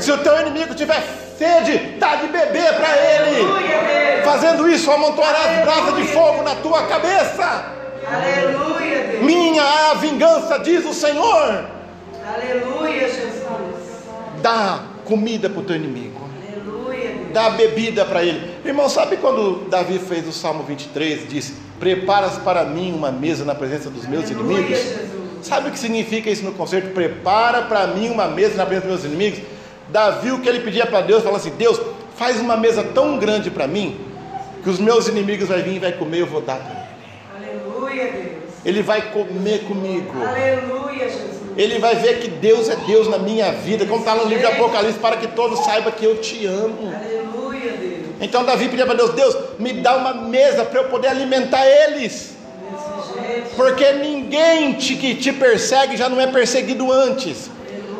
Se 0.00 0.10
o 0.10 0.16
teu 0.16 0.40
inimigo 0.40 0.74
tiver 0.74 1.02
sede, 1.36 1.98
dá 1.98 2.16
de 2.16 2.28
beber 2.28 2.72
para 2.76 2.96
ele. 2.96 4.22
Fazendo 4.24 4.66
isso, 4.66 4.90
amontoarás 4.90 5.60
brasa 5.60 5.92
de 5.92 6.04
fogo 6.04 6.42
na 6.42 6.54
tua 6.54 6.84
cabeça. 6.84 7.66
Aleluia, 8.10 9.02
Deus. 9.02 9.22
Minha 9.22 9.60
é 9.60 9.90
a 9.90 9.94
vingança, 9.96 10.60
diz 10.60 10.86
o 10.86 10.94
Senhor. 10.94 11.66
Aleluia, 12.26 13.08
Jesus. 13.10 13.42
Dá 14.40 14.80
comida 15.04 15.50
para 15.50 15.60
o 15.60 15.64
teu 15.64 15.76
inimigo. 15.76 16.26
Aleluia. 16.42 17.10
Dá 17.34 17.50
bebida 17.50 18.06
para 18.06 18.22
ele. 18.22 18.57
Irmão, 18.68 18.86
sabe 18.86 19.16
quando 19.16 19.66
Davi 19.70 19.98
fez 19.98 20.28
o 20.28 20.32
Salmo 20.32 20.62
23? 20.62 21.26
Disse: 21.26 21.54
Preparas 21.80 22.36
para 22.36 22.66
mim 22.66 22.92
uma 22.92 23.10
mesa 23.10 23.42
na 23.42 23.54
presença 23.54 23.88
dos 23.88 24.06
meus 24.06 24.26
Aleluia, 24.26 24.58
inimigos. 24.58 24.78
Jesus. 24.78 25.08
Sabe 25.40 25.68
o 25.68 25.72
que 25.72 25.78
significa 25.78 26.28
isso 26.28 26.44
no 26.44 26.52
concerto? 26.52 26.90
Prepara 26.90 27.62
para 27.62 27.86
mim 27.86 28.10
uma 28.10 28.28
mesa 28.28 28.56
na 28.56 28.66
presença 28.66 28.86
dos 28.88 29.00
meus 29.00 29.04
inimigos. 29.06 29.40
Davi, 29.88 30.32
o 30.32 30.40
que 30.40 30.48
ele 30.50 30.60
pedia 30.60 30.84
para 30.84 31.00
Deus, 31.00 31.22
falou 31.22 31.38
assim: 31.38 31.52
Deus, 31.56 31.80
faz 32.14 32.38
uma 32.40 32.58
mesa 32.58 32.84
tão 32.84 33.18
grande 33.18 33.50
para 33.50 33.66
mim, 33.66 33.98
que 34.62 34.68
os 34.68 34.78
meus 34.78 35.08
inimigos 35.08 35.48
vão 35.48 35.62
vir 35.62 35.76
e 35.76 35.78
vai 35.78 35.92
comer, 35.92 36.20
eu 36.20 36.26
vou 36.26 36.42
dar 36.42 36.58
para 36.58 36.88
ele. 37.40 37.56
Aleluia, 37.64 38.12
Deus. 38.12 38.52
Ele 38.66 38.82
vai 38.82 39.00
comer 39.12 39.64
comigo. 39.64 40.12
Aleluia, 40.22 41.08
Jesus. 41.08 41.38
Ele 41.56 41.78
vai 41.78 41.96
ver 41.96 42.20
que 42.20 42.28
Deus 42.28 42.68
é 42.68 42.76
Deus 42.76 43.08
na 43.08 43.16
minha 43.16 43.50
vida, 43.50 43.86
como 43.86 44.00
está 44.00 44.14
no 44.14 44.24
livro 44.28 44.46
de 44.46 44.52
Apocalipse, 44.52 44.98
para 44.98 45.16
que 45.16 45.28
todos 45.28 45.60
saibam 45.60 45.90
que 45.90 46.04
eu 46.04 46.18
te 46.18 46.44
amo. 46.44 46.92
Aleluia. 46.94 47.17
Então 48.20 48.44
Davi 48.44 48.68
pedia 48.68 48.86
para 48.86 48.94
Deus: 48.94 49.10
Deus, 49.10 49.36
me 49.58 49.74
dá 49.74 49.96
uma 49.96 50.14
mesa 50.14 50.64
para 50.64 50.80
eu 50.80 50.84
poder 50.84 51.08
alimentar 51.08 51.66
eles. 51.66 52.36
Porque 53.56 53.92
ninguém 53.92 54.74
te, 54.74 54.94
que 54.94 55.14
te 55.14 55.32
persegue 55.32 55.96
já 55.96 56.08
não 56.08 56.20
é 56.20 56.26
perseguido 56.26 56.90
antes. 56.92 57.50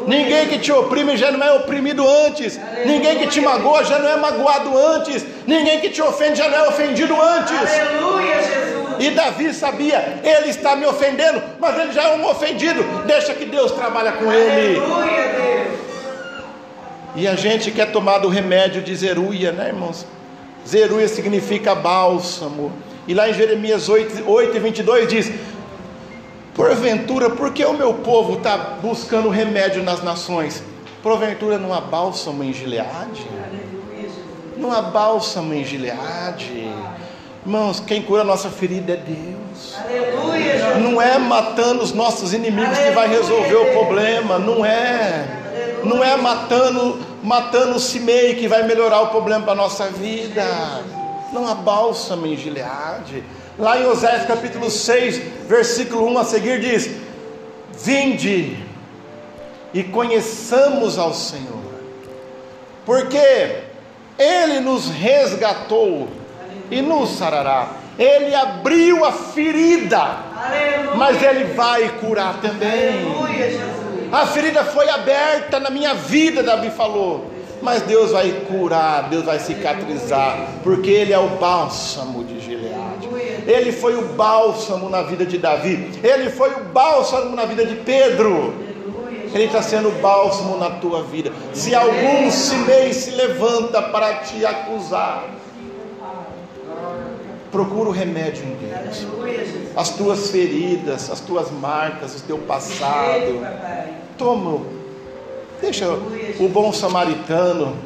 Ninguém 0.06 0.48
que 0.48 0.58
te 0.58 0.72
oprime 0.72 1.16
já 1.16 1.30
não 1.30 1.44
é 1.44 1.52
oprimido 1.52 2.08
antes. 2.26 2.58
Ninguém 2.86 3.18
que 3.18 3.26
te 3.26 3.40
magoa 3.40 3.84
já 3.84 3.98
não 3.98 4.08
é 4.08 4.16
magoado 4.16 4.76
antes. 4.76 5.24
Ninguém 5.46 5.80
que 5.80 5.90
te 5.90 6.00
ofende 6.00 6.38
já 6.38 6.48
não 6.48 6.56
é 6.56 6.68
ofendido 6.68 7.14
antes. 7.20 7.80
Aleluia, 7.80 8.36
Jesus. 8.36 8.78
E 9.00 9.10
Davi 9.10 9.52
sabia, 9.52 10.20
ele 10.24 10.48
está 10.50 10.74
me 10.74 10.86
ofendendo, 10.86 11.40
mas 11.60 11.78
ele 11.78 11.92
já 11.92 12.04
é 12.04 12.16
um 12.16 12.26
ofendido. 12.26 12.82
Deixa 13.06 13.34
que 13.34 13.44
Deus 13.44 13.70
trabalha 13.72 14.12
com 14.12 14.32
ele. 14.32 14.78
Aleluia, 14.78 15.28
Deus. 15.36 15.57
E 17.14 17.26
a 17.26 17.34
gente 17.34 17.70
quer 17.70 17.90
tomar 17.90 18.18
do 18.18 18.28
remédio 18.28 18.82
de 18.82 18.94
Zeruia, 18.94 19.52
né, 19.52 19.68
irmãos? 19.68 20.06
Zeruia 20.66 21.08
significa 21.08 21.74
bálsamo. 21.74 22.72
E 23.06 23.14
lá 23.14 23.28
em 23.28 23.34
Jeremias 23.34 23.88
8, 23.88 24.28
8 24.28 24.56
e 24.56 24.60
22 24.60 25.08
diz: 25.08 25.32
Porventura, 26.54 27.30
por 27.30 27.52
que 27.52 27.64
o 27.64 27.72
meu 27.72 27.94
povo 27.94 28.34
está 28.34 28.56
buscando 28.82 29.28
remédio 29.28 29.82
nas 29.82 30.02
nações? 30.02 30.62
Porventura 31.02 31.56
não 31.56 31.72
há 31.72 31.80
bálsamo 31.80 32.44
em 32.44 32.52
Gileade? 32.52 33.26
Não 34.56 34.72
há 34.72 34.82
bálsamo 34.82 35.54
em 35.54 35.64
Gileade? 35.64 36.70
Irmãos, 37.46 37.80
quem 37.80 38.02
cura 38.02 38.22
a 38.22 38.24
nossa 38.24 38.50
ferida 38.50 38.92
é 38.92 38.96
Deus. 38.96 39.76
Aleluia, 39.82 40.74
não 40.78 41.00
é 41.00 41.16
matando 41.16 41.82
os 41.82 41.94
nossos 41.94 42.34
inimigos 42.34 42.76
Aleluia, 42.76 42.88
que 42.88 42.94
vai 42.94 43.08
resolver 43.08 43.54
o 43.54 43.72
problema. 43.72 44.38
Não 44.38 44.66
é. 44.66 45.47
Não 45.84 46.02
é 46.02 46.16
matando, 46.16 46.98
matando 47.22 47.76
o 47.76 47.80
Simei 47.80 48.34
que 48.34 48.48
vai 48.48 48.62
melhorar 48.64 49.02
o 49.02 49.06
problema 49.08 49.44
para 49.44 49.52
a 49.52 49.56
nossa 49.56 49.86
vida. 49.88 50.44
Não 51.32 51.46
há 51.46 51.54
bálsamo 51.54 52.26
em 52.26 52.36
Gileade. 52.36 53.22
Lá 53.58 53.78
em 53.78 53.86
Oséias 53.86 54.24
capítulo 54.26 54.70
6, 54.70 55.18
versículo 55.48 56.06
1 56.08 56.18
a 56.18 56.24
seguir 56.24 56.60
diz: 56.60 56.90
Vinde 57.72 58.56
e 59.74 59.82
conheçamos 59.84 60.98
ao 60.98 61.12
Senhor, 61.12 61.72
porque 62.86 63.56
Ele 64.18 64.60
nos 64.60 64.88
resgatou 64.88 66.08
e 66.70 66.80
nos 66.80 67.10
sarará. 67.18 67.68
Ele 67.98 68.32
abriu 68.32 69.04
a 69.04 69.10
ferida, 69.10 69.98
Aleluia. 70.00 70.94
mas 70.94 71.20
Ele 71.20 71.44
vai 71.54 71.88
curar 71.98 72.40
também. 72.40 73.04
Aleluia, 73.04 73.60
a 74.10 74.26
ferida 74.26 74.64
foi 74.64 74.88
aberta 74.88 75.60
na 75.60 75.70
minha 75.70 75.94
vida, 75.94 76.42
Davi 76.42 76.70
falou. 76.70 77.26
Mas 77.60 77.82
Deus 77.82 78.12
vai 78.12 78.30
curar, 78.48 79.08
Deus 79.08 79.24
vai 79.24 79.38
cicatrizar, 79.40 80.48
porque 80.62 80.90
Ele 80.90 81.12
é 81.12 81.18
o 81.18 81.28
bálsamo 81.30 82.22
de 82.22 82.38
ele 83.48 83.72
foi 83.72 83.96
o 83.96 84.02
bálsamo 84.08 84.90
na 84.90 85.00
vida 85.00 85.24
de 85.24 85.38
Davi, 85.38 85.90
ele 86.04 86.28
foi 86.28 86.52
o 86.52 86.64
bálsamo 86.64 87.34
na 87.34 87.46
vida 87.46 87.64
de 87.64 87.76
Pedro. 87.76 88.54
Ele 89.32 89.44
está 89.44 89.62
sendo 89.62 89.90
bálsamo 90.02 90.58
na 90.58 90.70
tua 90.70 91.02
vida. 91.02 91.32
Se 91.54 91.74
algum 91.74 92.30
cimei 92.30 92.92
se 92.92 93.10
levanta 93.12 93.80
para 93.80 94.16
te 94.16 94.44
acusar, 94.44 95.24
procura 97.50 97.88
o 97.88 97.92
remédio 97.92 98.44
em 98.44 98.56
Deus. 98.56 99.06
As 99.76 99.90
tuas 99.90 100.30
feridas, 100.30 101.10
as 101.10 101.20
tuas 101.20 101.50
marcas, 101.50 102.20
o 102.20 102.22
teu 102.24 102.38
passado. 102.38 103.46
Toma, 104.16 104.62
deixa 105.60 105.88
o 105.88 106.48
bom 106.48 106.72
samaritano 106.72 107.76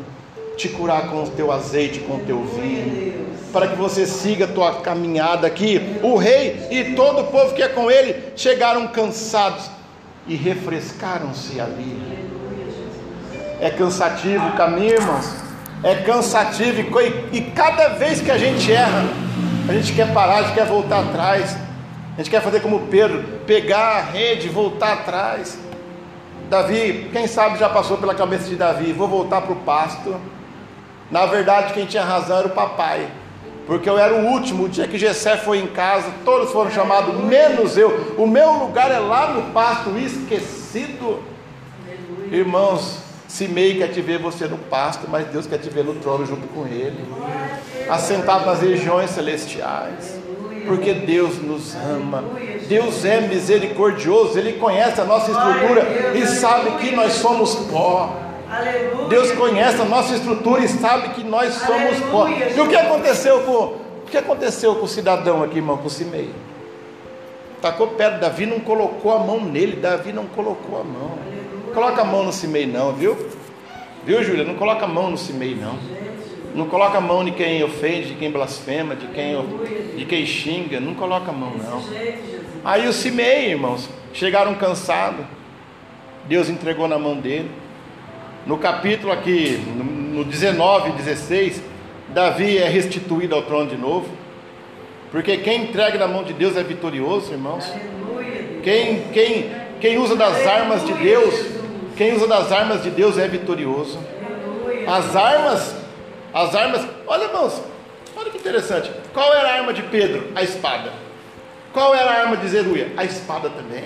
te 0.57 0.69
curar 0.69 1.11
com 1.11 1.25
o 1.25 1.29
teu 1.31 1.51
azeite, 1.51 2.01
com 2.01 2.17
o 2.17 2.21
teu 2.21 2.43
vinho 2.45 3.23
para 3.53 3.69
que 3.69 3.77
você 3.77 4.07
siga 4.07 4.47
a 4.47 4.49
tua 4.49 4.81
caminhada 4.81 5.47
aqui. 5.47 5.99
O 6.03 6.17
rei 6.17 6.69
e 6.71 6.95
todo 6.95 7.21
o 7.21 7.25
povo 7.25 7.55
que 7.55 7.63
é 7.63 7.69
com 7.69 7.91
ele 7.91 8.33
chegaram 8.35 8.89
cansados 8.89 9.71
e 10.27 10.35
refrescaram-se 10.35 11.61
ali. 11.61 12.31
É 13.61 13.71
cansativo 13.71 14.49
o 14.49 14.53
caminho, 14.53 14.95
irmãos. 14.95 15.35
É 15.85 15.97
cansativo 15.97 16.81
e, 17.33 17.41
cada 17.41 17.89
vez 17.89 18.21
que 18.21 18.31
a 18.31 18.39
gente 18.39 18.73
erra, 18.73 19.05
a 19.69 19.73
gente 19.73 19.93
quer 19.93 20.13
parar, 20.13 20.37
a 20.37 20.43
gente 20.43 20.55
quer 20.55 20.67
voltar 20.67 21.01
atrás. 21.01 21.57
A 22.15 22.19
gente 22.19 22.31
quer 22.31 22.43
fazer 22.43 22.61
como 22.61 22.89
Pedro, 22.89 23.23
pegar 23.47 23.97
a 23.97 24.01
rede 24.03 24.47
e 24.47 24.51
voltar 24.51 24.93
atrás. 24.93 25.59
Davi, 26.51 27.09
quem 27.13 27.27
sabe 27.27 27.59
já 27.59 27.69
passou 27.69 27.97
pela 27.97 28.15
cabeça 28.15 28.49
de 28.49 28.57
Davi, 28.57 28.93
vou 28.93 29.09
voltar 29.09 29.41
para 29.41 29.53
o 29.53 29.57
pasto. 29.57 30.15
Na 31.11 31.27
verdade, 31.27 31.73
quem 31.73 31.87
tinha 31.87 32.05
razão 32.05 32.39
era 32.39 32.47
o 32.47 32.51
papai 32.51 33.09
porque 33.67 33.89
eu 33.89 33.99
era 33.99 34.15
o 34.15 34.27
último. 34.27 34.65
O 34.65 34.69
dia 34.69 34.87
que 34.87 34.99
Jessé 34.99 35.37
foi 35.37 35.59
em 35.59 35.67
casa, 35.67 36.11
todos 36.25 36.51
foram 36.51 36.71
chamados, 36.71 37.15
menos 37.25 37.77
eu. 37.77 38.15
O 38.19 38.27
meu 38.27 38.53
lugar 38.53 38.91
é 38.91 38.99
lá 38.99 39.33
no 39.33 39.53
pasto, 39.53 39.97
esquecido. 39.99 41.23
Irmãos, 42.31 42.99
Simei 43.29 43.79
quer 43.79 43.89
te 43.89 44.01
ver 44.01 44.19
você 44.19 44.47
no 44.47 44.59
pasto, 44.59 45.07
mas 45.09 45.27
Deus 45.29 45.47
quer 45.47 45.59
te 45.59 45.71
ver 45.71 45.85
no 45.85 45.95
trono 45.95 46.27
junto 46.27 46.47
com 46.49 46.67
Ele, 46.67 46.99
assentado 47.89 48.47
nas 48.47 48.61
regiões 48.61 49.11
celestiais, 49.11 50.19
porque 50.67 50.93
Deus 50.93 51.43
nos 51.43 51.75
ama, 51.75 52.25
Deus 52.69 53.05
é 53.05 53.21
misericordioso, 53.21 54.39
Ele 54.39 54.55
conhece 54.55 55.01
a 55.01 55.05
nossa 55.05 55.31
estrutura 55.31 55.87
e 56.15 56.27
sabe 56.27 56.73
que 56.79 56.95
nós 56.95 57.15
somos 57.15 57.55
pó. 57.71 58.17
Deus 59.09 59.33
conhece 59.33 59.81
a 59.81 59.85
nossa 59.85 60.15
estrutura 60.15 60.63
e 60.63 60.69
sabe 60.69 61.11
que 61.11 61.25
nós 61.25 61.55
somos 61.55 61.99
pó. 62.11 62.29
E 62.29 62.61
o 62.61 62.69
que 62.69 62.77
aconteceu 62.77 63.41
com 63.41 63.83
o 64.03 64.11
que 64.13 64.19
aconteceu 64.19 64.75
com 64.75 64.85
o 64.85 64.89
cidadão 64.89 65.43
aqui, 65.43 65.57
irmão, 65.57 65.79
com 65.79 65.87
o 65.87 65.91
Simei? 65.91 66.31
Tacou 67.63 67.89
perto, 67.89 68.21
Davi 68.21 68.45
não 68.45 68.61
colocou 68.61 69.13
a 69.13 69.21
mão 69.21 69.41
nele, 69.41 69.77
Davi 69.77 70.13
não 70.13 70.27
colocou 70.27 70.81
a 70.81 70.85
mão. 70.85 71.13
Coloca 71.73 72.03
a 72.03 72.05
mão 72.05 72.25
no 72.25 72.33
Simei 72.33 72.67
não, 72.67 72.93
viu? 72.93 73.17
Viu, 74.05 74.23
Júlia? 74.23 74.45
Não 74.45 74.57
coloca 74.57 74.85
a 74.85 74.89
mão 74.89 75.11
no 75.11 75.17
Simei 75.17 75.55
não. 75.55 75.79
Não 76.55 76.67
coloca 76.67 76.99
a 76.99 77.01
mão 77.01 77.25
de 77.25 77.31
quem 77.31 77.63
ofende, 77.65 78.09
de 78.09 78.15
quem 78.15 78.31
blasfema, 78.31 78.95
de 78.95 79.07
quem, 79.07 79.35
de 79.97 80.05
quem 80.05 80.27
xinga. 80.27 80.81
Não 80.81 80.95
coloca 80.95 81.31
a 81.31 81.35
mão 81.35 81.53
não. 81.57 81.83
Aí 82.65 82.87
o 82.87 82.93
Simei, 82.93 83.51
irmãos, 83.51 83.89
chegaram 84.13 84.55
cansados. 84.55 85.25
Deus 86.27 86.49
entregou 86.49 86.87
na 86.87 86.99
mão 86.99 87.17
dele. 87.17 87.51
No 88.47 88.59
capítulo 88.59 89.13
aqui, 89.13 89.61
no 90.13 90.25
19 90.25 90.91
e 90.91 90.93
16, 90.93 91.63
Davi 92.11 92.59
é 92.59 92.69
restituído 92.69 93.35
ao 93.35 93.43
trono 93.43 93.71
de 93.71 93.77
novo. 93.77 94.09
Porque 95.11 95.37
quem 95.39 95.65
entrega 95.65 95.99
na 95.99 96.09
mão 96.09 96.25
de 96.25 96.33
Deus 96.33 96.57
é 96.57 96.63
vitorioso, 96.63 97.33
irmãos. 97.33 97.71
Quem, 98.63 99.03
quem, 99.13 99.51
quem 99.81 99.99
usa 99.99 100.17
das 100.17 100.47
armas 100.47 100.85
de 100.87 100.93
Deus, 100.95 101.47
quem 101.97 102.15
usa 102.15 102.27
das 102.27 102.51
armas 102.51 102.83
de 102.83 102.91
Deus 102.91 103.19
é 103.19 103.29
vitorioso. 103.29 103.99
As 104.87 105.15
armas, 105.15 105.75
as 106.33 106.55
armas, 106.55 106.87
olha 107.07 107.25
irmãos, 107.25 107.63
olha 108.17 108.31
que 108.31 108.39
interessante. 108.39 108.91
Qual 109.13 109.33
era 109.35 109.49
a 109.49 109.55
arma 109.55 109.73
de 109.73 109.83
Pedro? 109.83 110.33
A 110.35 110.43
espada. 110.43 110.93
Qual 111.73 111.95
era 111.95 112.11
a 112.11 112.21
arma 112.21 112.37
de 112.37 112.49
Zeruia? 112.49 112.93
A 112.97 113.05
espada 113.05 113.51
também. 113.51 113.85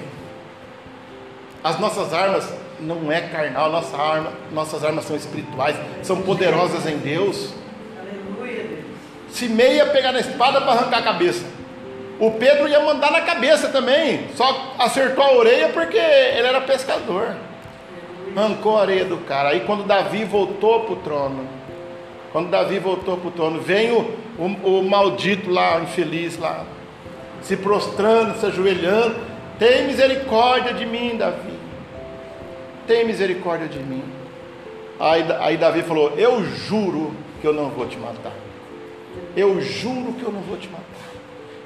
As 1.63 1.79
nossas 1.81 2.13
armas 2.13 2.49
não 2.79 3.11
é 3.11 3.21
carnal, 3.21 3.71
nossa 3.71 3.97
arma, 3.97 4.33
nossas 4.53 4.85
armas 4.85 5.05
são 5.05 5.17
espirituais, 5.17 5.77
são 6.03 6.23
poderosas 6.23 6.87
em 6.87 6.99
Deus. 6.99 7.53
Se 9.29 9.49
meia 9.49 9.87
pegar 9.87 10.13
na 10.13 10.21
espada 10.21 10.61
para 10.61 10.73
arrancar 10.73 10.99
a 10.99 11.03
cabeça. 11.03 11.45
O 12.19 12.31
Pedro 12.33 12.67
ia 12.69 12.81
mandar 12.81 13.11
na 13.11 13.21
cabeça 13.21 13.69
também, 13.69 14.29
só 14.35 14.75
acertou 14.79 15.23
a 15.23 15.33
orelha 15.33 15.69
porque 15.69 15.99
ele 15.99 16.47
era 16.47 16.61
pescador. 16.63 17.37
Arrancou 18.35 18.79
a 18.79 18.83
orelha 18.83 19.05
do 19.05 19.19
cara. 19.19 19.51
Aí 19.51 19.61
quando 19.61 19.85
Davi 19.85 20.25
voltou 20.25 20.85
para 20.85 20.93
o 20.93 20.97
trono, 20.97 21.56
quando 22.37 22.51
Davi 22.51 22.79
voltou 22.79 23.16
para 23.16 23.29
o 23.29 23.31
trono, 23.31 23.62
vem 23.62 23.92
o, 23.92 24.14
o, 24.38 24.81
o 24.81 24.85
maldito 24.85 25.51
lá, 25.51 25.79
o 25.79 25.85
infeliz 25.85 26.37
lá, 26.37 26.66
se 27.40 27.57
prostrando, 27.57 28.38
se 28.38 28.44
ajoelhando. 28.44 29.16
Tem 29.59 29.87
misericórdia 29.87 30.75
de 30.75 30.85
mim, 30.85 31.16
Davi. 31.16 31.55
Tem 32.87 33.07
misericórdia 33.07 33.66
de 33.66 33.79
mim. 33.79 34.03
Aí, 35.01 35.25
aí 35.40 35.57
Davi 35.57 35.81
falou: 35.81 36.12
Eu 36.18 36.44
juro 36.44 37.14
que 37.40 37.46
eu 37.46 37.55
não 37.55 37.70
vou 37.70 37.87
te 37.87 37.96
matar. 37.96 38.35
Eu 39.35 39.59
juro 39.62 40.12
que 40.12 40.22
eu 40.22 40.31
não 40.31 40.42
vou 40.42 40.59
te 40.59 40.68
matar. 40.68 40.85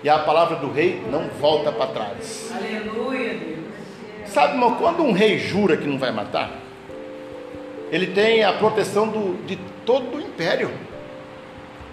E 0.04 0.08
a 0.08 0.20
palavra 0.20 0.54
do 0.54 0.70
rei 0.70 1.02
não 1.10 1.30
volta 1.40 1.72
para 1.72 1.88
trás. 1.88 2.54
Aleluia, 2.54 3.34
Deus. 3.34 3.58
Sabe, 4.26 4.52
irmão, 4.52 4.76
quando 4.76 5.02
um 5.02 5.10
rei 5.10 5.36
jura 5.36 5.76
que 5.76 5.88
não 5.88 5.98
vai 5.98 6.12
matar, 6.12 6.59
ele 7.90 8.08
tem 8.08 8.44
a 8.44 8.52
proteção 8.52 9.08
do, 9.08 9.44
de 9.44 9.56
todo 9.84 10.16
o 10.16 10.20
império. 10.20 10.70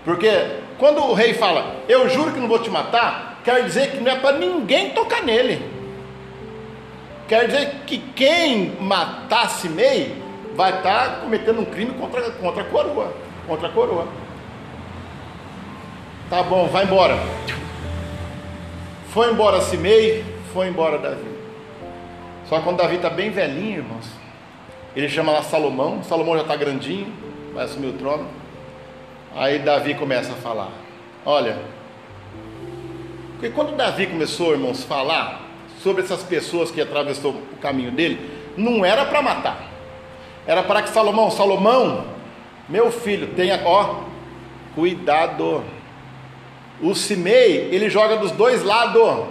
Porque 0.06 0.30
quando 0.78 1.04
o 1.04 1.14
rei 1.14 1.34
fala, 1.34 1.78
eu 1.90 2.08
juro 2.08 2.32
que 2.32 2.40
não 2.40 2.48
vou 2.48 2.60
te 2.60 2.70
matar, 2.70 3.42
quer 3.44 3.64
dizer 3.64 3.92
que 3.92 3.98
não 3.98 4.12
é 4.12 4.16
para 4.16 4.38
ninguém 4.38 4.92
tocar 4.92 5.24
nele. 5.24 5.62
Quer 7.28 7.48
dizer 7.48 7.72
que 7.86 7.98
quem 7.98 8.78
matasse 8.80 9.68
Mei 9.68 10.16
vai 10.56 10.78
estar 10.78 11.20
cometendo 11.20 11.60
um 11.60 11.66
crime 11.66 11.94
contra, 11.94 12.32
contra 12.32 12.64
a 12.64 12.66
coroa. 12.66 13.14
Contra 13.46 13.68
a 13.68 13.72
coroa. 13.72 14.08
Tá 16.30 16.44
bom, 16.44 16.68
vai 16.68 16.84
embora. 16.84 17.18
Foi 19.10 19.32
embora 19.32 19.62
Simei, 19.62 20.24
foi 20.54 20.68
embora 20.68 20.98
Davi. 20.98 21.26
Só 22.48 22.62
quando 22.62 22.78
Davi 22.78 22.98
está 22.98 23.10
bem 23.10 23.30
velhinho, 23.30 23.78
irmãos, 23.78 24.06
ele 24.98 25.10
chama 25.10 25.32
lá 25.32 25.44
Salomão. 25.44 26.04
Salomão 26.04 26.36
já 26.36 26.42
está 26.42 26.56
grandinho, 26.56 27.14
vai 27.54 27.66
assumir 27.66 27.88
o 27.88 27.94
trono. 27.94 28.28
Aí 29.36 29.60
Davi 29.60 29.94
começa 29.96 30.32
a 30.32 30.36
falar: 30.36 30.70
Olha, 31.26 31.60
porque 33.34 33.50
quando 33.50 33.76
Davi 33.76 34.08
começou, 34.08 34.54
irmãos, 34.54 34.84
a 34.84 34.88
falar 34.88 35.42
sobre 35.84 36.04
essas 36.04 36.24
pessoas 36.24 36.72
que 36.72 36.82
atravessou 36.82 37.32
o 37.32 37.58
caminho 37.62 37.92
dele, 37.92 38.20
não 38.58 38.84
era 38.84 39.06
para 39.06 39.22
matar, 39.22 39.64
era 40.48 40.64
para 40.64 40.82
que 40.82 40.90
Salomão, 40.90 41.30
Salomão, 41.30 42.06
meu 42.68 42.92
filho, 42.92 43.28
tenha, 43.36 43.62
ó, 43.64 44.04
cuidado 44.74 45.64
o 46.82 46.94
Simei, 46.94 47.70
ele 47.72 47.90
joga 47.90 48.18
dos 48.18 48.32
dois 48.32 48.64
lados. 48.64 49.26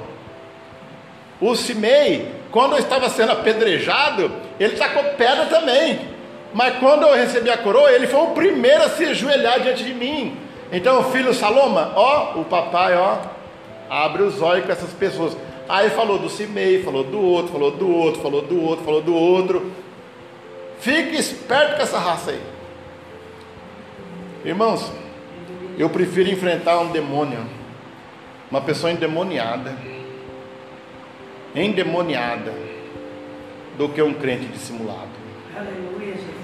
O 1.40 1.54
Simei, 1.54 2.32
quando 2.50 2.76
estava 2.76 3.08
sendo 3.08 3.32
apedrejado, 3.32 4.30
ele 4.58 4.76
tacou 4.76 5.04
pedra 5.14 5.46
também. 5.46 6.00
Mas 6.52 6.78
quando 6.78 7.02
eu 7.02 7.14
recebi 7.14 7.50
a 7.50 7.58
coroa, 7.58 7.90
ele 7.90 8.06
foi 8.06 8.20
o 8.20 8.28
primeiro 8.28 8.84
a 8.84 8.88
se 8.88 9.04
ajoelhar 9.04 9.60
diante 9.60 9.84
de 9.84 9.92
mim. 9.92 10.36
Então, 10.72 11.10
filho 11.10 11.34
Saloma, 11.34 11.92
ó, 11.94 12.40
o 12.40 12.44
papai, 12.44 12.96
ó, 12.96 13.18
abre 13.90 14.22
os 14.22 14.40
olhos 14.40 14.64
com 14.64 14.72
essas 14.72 14.92
pessoas. 14.92 15.36
Aí 15.68 15.90
falou 15.90 16.18
do 16.18 16.30
Simei, 16.30 16.82
falou 16.82 17.04
do 17.04 17.20
outro, 17.20 17.52
falou 17.52 17.70
do 17.72 17.94
outro, 17.94 18.22
falou 18.22 18.42
do 18.42 18.62
outro, 18.62 18.84
falou 18.84 19.02
do 19.02 19.14
outro. 19.14 19.72
Fique 20.78 21.16
esperto 21.16 21.76
com 21.76 21.82
essa 21.82 21.98
raça 21.98 22.30
aí. 22.30 22.40
Irmãos, 24.44 24.92
eu 25.76 25.90
prefiro 25.90 26.30
enfrentar 26.30 26.78
um 26.78 26.90
demônio, 26.90 27.40
uma 28.50 28.60
pessoa 28.60 28.92
endemoniada, 28.92 29.76
endemoniada, 31.54 32.52
do 33.76 33.88
que 33.88 34.02
um 34.02 34.14
crente 34.14 34.46
dissimulado. 34.46 35.10
Aleluia, 35.56 36.14
Jesus. 36.14 36.34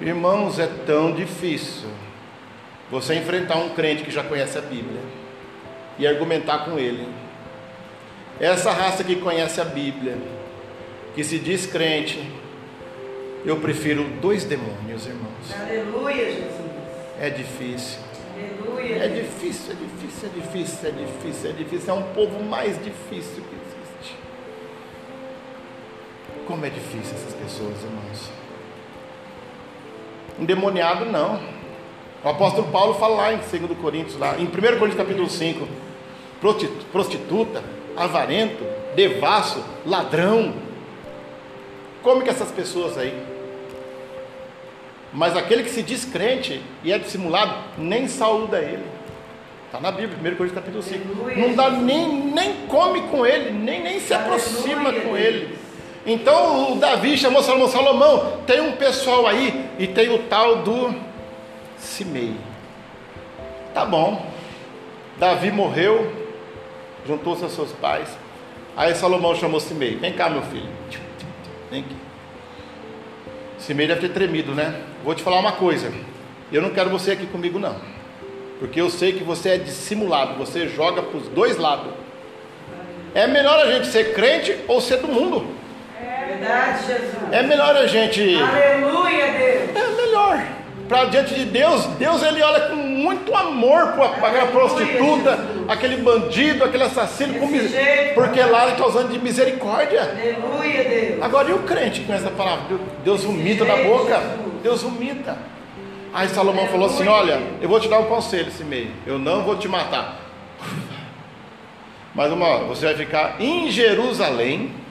Irmãos, 0.00 0.58
é 0.58 0.68
tão 0.86 1.12
difícil 1.12 1.88
você 2.90 3.14
enfrentar 3.14 3.56
um 3.56 3.70
crente 3.70 4.02
que 4.02 4.10
já 4.10 4.22
conhece 4.22 4.58
a 4.58 4.60
Bíblia 4.60 5.00
e 5.98 6.06
argumentar 6.06 6.64
com 6.64 6.78
ele. 6.78 7.08
Essa 8.38 8.70
raça 8.70 9.02
que 9.02 9.16
conhece 9.16 9.60
a 9.60 9.64
Bíblia, 9.64 10.18
que 11.14 11.24
se 11.24 11.38
diz 11.38 11.66
crente, 11.66 12.30
eu 13.44 13.56
prefiro 13.56 14.04
dois 14.20 14.44
demônios, 14.44 15.06
irmãos. 15.06 15.54
Aleluia, 15.58 16.26
Jesus. 16.26 16.66
É 17.18 17.30
difícil. 17.30 18.06
É 18.78 19.08
difícil, 19.08 19.72
é 19.72 19.74
difícil, 19.74 20.28
é 20.28 20.40
difícil, 20.40 20.88
é 20.88 20.92
difícil, 20.92 21.50
é 21.50 21.52
difícil. 21.52 21.94
É 21.94 21.96
um 21.96 22.02
povo 22.12 22.42
mais 22.42 22.76
difícil 22.84 23.42
que 23.42 23.54
existe. 23.54 24.16
Como 26.46 26.64
é 26.64 26.70
difícil 26.70 27.14
essas 27.14 27.34
pessoas, 27.34 27.82
irmãos. 27.82 28.30
Endemoniado 30.38 31.06
não. 31.06 31.40
O 32.24 32.28
apóstolo 32.28 32.68
Paulo 32.68 32.94
fala 32.94 33.16
lá 33.16 33.32
em 33.32 33.38
2 33.38 33.78
Coríntios, 33.78 34.18
lá, 34.18 34.36
em 34.38 34.44
1 34.44 34.50
Coríntios 34.50 34.96
capítulo 34.96 35.28
5, 35.28 35.68
prostituta, 36.92 37.62
avarento, 37.96 38.64
devasso, 38.94 39.62
ladrão. 39.84 40.54
Como 42.02 42.22
que 42.22 42.30
essas 42.30 42.50
pessoas 42.50 42.96
aí 42.98 43.36
mas 45.16 45.34
aquele 45.34 45.62
que 45.62 45.70
se 45.70 45.82
diz 45.82 46.04
crente 46.04 46.60
e 46.84 46.92
é 46.92 46.98
dissimulado, 46.98 47.54
nem 47.78 48.06
saúda 48.06 48.58
ele. 48.58 48.84
Está 49.64 49.80
na 49.80 49.90
Bíblia, 49.90 50.18
1 50.18 50.36
Coríntios 50.36 50.52
capítulo 50.52 50.82
5. 50.82 51.40
Não 51.40 51.54
dá 51.54 51.70
nem, 51.70 52.06
nem 52.06 52.66
come 52.66 53.00
com 53.08 53.24
ele, 53.24 53.50
nem, 53.50 53.82
nem 53.82 53.98
se 53.98 54.12
aproxima 54.12 54.92
com 54.92 55.16
ele. 55.16 55.56
Então 56.06 56.72
o 56.72 56.76
Davi 56.76 57.18
chamou 57.18 57.42
Salomão, 57.42 57.68
Salomão, 57.68 58.38
tem 58.46 58.60
um 58.60 58.72
pessoal 58.72 59.26
aí 59.26 59.68
e 59.76 59.88
tem 59.88 60.08
o 60.08 60.22
tal 60.24 60.58
do 60.58 60.94
Simei. 61.76 62.34
Tá 63.74 63.84
bom. 63.84 64.24
Davi 65.18 65.50
morreu, 65.50 66.12
juntou-se 67.06 67.44
a 67.44 67.48
seus 67.48 67.72
pais. 67.72 68.08
Aí 68.76 68.94
Salomão 68.94 69.34
chamou 69.34 69.58
Simei. 69.58 69.96
Vem 69.96 70.12
cá, 70.12 70.30
meu 70.30 70.42
filho. 70.42 70.68
Vem 71.70 71.80
aqui. 71.80 71.96
Simei 73.58 73.88
deve 73.88 74.02
ter 74.02 74.10
tremido, 74.10 74.54
né? 74.54 74.80
Vou 75.02 75.14
te 75.14 75.24
falar 75.24 75.40
uma 75.40 75.52
coisa. 75.52 75.92
Eu 76.52 76.62
não 76.62 76.70
quero 76.70 76.88
você 76.88 77.10
aqui 77.10 77.26
comigo, 77.26 77.58
não. 77.58 77.74
Porque 78.60 78.80
eu 78.80 78.88
sei 78.88 79.12
que 79.12 79.24
você 79.24 79.50
é 79.50 79.58
dissimulado. 79.58 80.34
Você 80.34 80.68
joga 80.68 81.02
para 81.02 81.18
os 81.18 81.26
dois 81.28 81.56
lados. 81.56 81.92
É 83.12 83.26
melhor 83.26 83.58
a 83.58 83.72
gente 83.72 83.88
ser 83.88 84.14
crente 84.14 84.56
ou 84.68 84.80
ser 84.80 84.98
do 84.98 85.08
mundo. 85.08 85.46
Verdade, 86.38 86.86
Jesus. 86.86 87.32
É 87.32 87.42
melhor 87.42 87.76
a 87.76 87.86
gente. 87.86 88.20
Aleluia, 88.36 89.26
Deus. 89.32 89.76
É 89.76 90.02
melhor. 90.02 90.42
Para 90.88 91.06
diante 91.06 91.34
de 91.34 91.44
Deus, 91.46 91.84
Deus 91.98 92.22
ele 92.22 92.40
olha 92.42 92.68
com 92.68 92.76
muito 92.76 93.34
amor 93.34 93.94
para 93.94 94.28
aquela 94.28 94.46
prostituta, 94.46 95.38
aquele 95.68 95.96
bandido, 95.96 96.62
aquele 96.62 96.84
assassino, 96.84 97.34
porque 98.14 98.40
lá 98.40 98.62
ele 98.64 98.72
está 98.72 98.86
usando 98.86 99.10
de 99.10 99.18
misericórdia. 99.18 100.02
Aleluia, 100.02 100.84
Deus. 100.84 101.22
Agora 101.22 101.50
e 101.50 101.52
o 101.54 101.58
crente 101.60 102.02
com 102.02 102.14
essa 102.14 102.30
palavra? 102.30 102.78
Deus 103.04 103.24
vomita 103.24 103.64
da 103.64 103.76
boca. 103.76 104.20
Deus 104.62 104.82
vomita. 104.82 105.36
Aí 106.14 106.28
Salomão 106.28 106.66
falou 106.68 106.86
assim: 106.86 107.06
Olha, 107.08 107.40
eu 107.60 107.68
vou 107.68 107.80
te 107.80 107.88
dar 107.88 107.98
um 107.98 108.06
conselho 108.06 108.48
esse 108.48 108.62
meio. 108.62 108.90
Eu 109.06 109.18
não 109.18 109.42
vou 109.42 109.56
te 109.56 109.66
matar. 109.66 110.20
Mas 112.14 112.32
uma 112.32 112.46
hora, 112.46 112.64
você 112.64 112.86
vai 112.86 112.94
ficar 112.94 113.36
em 113.40 113.70
Jerusalém. 113.70 114.85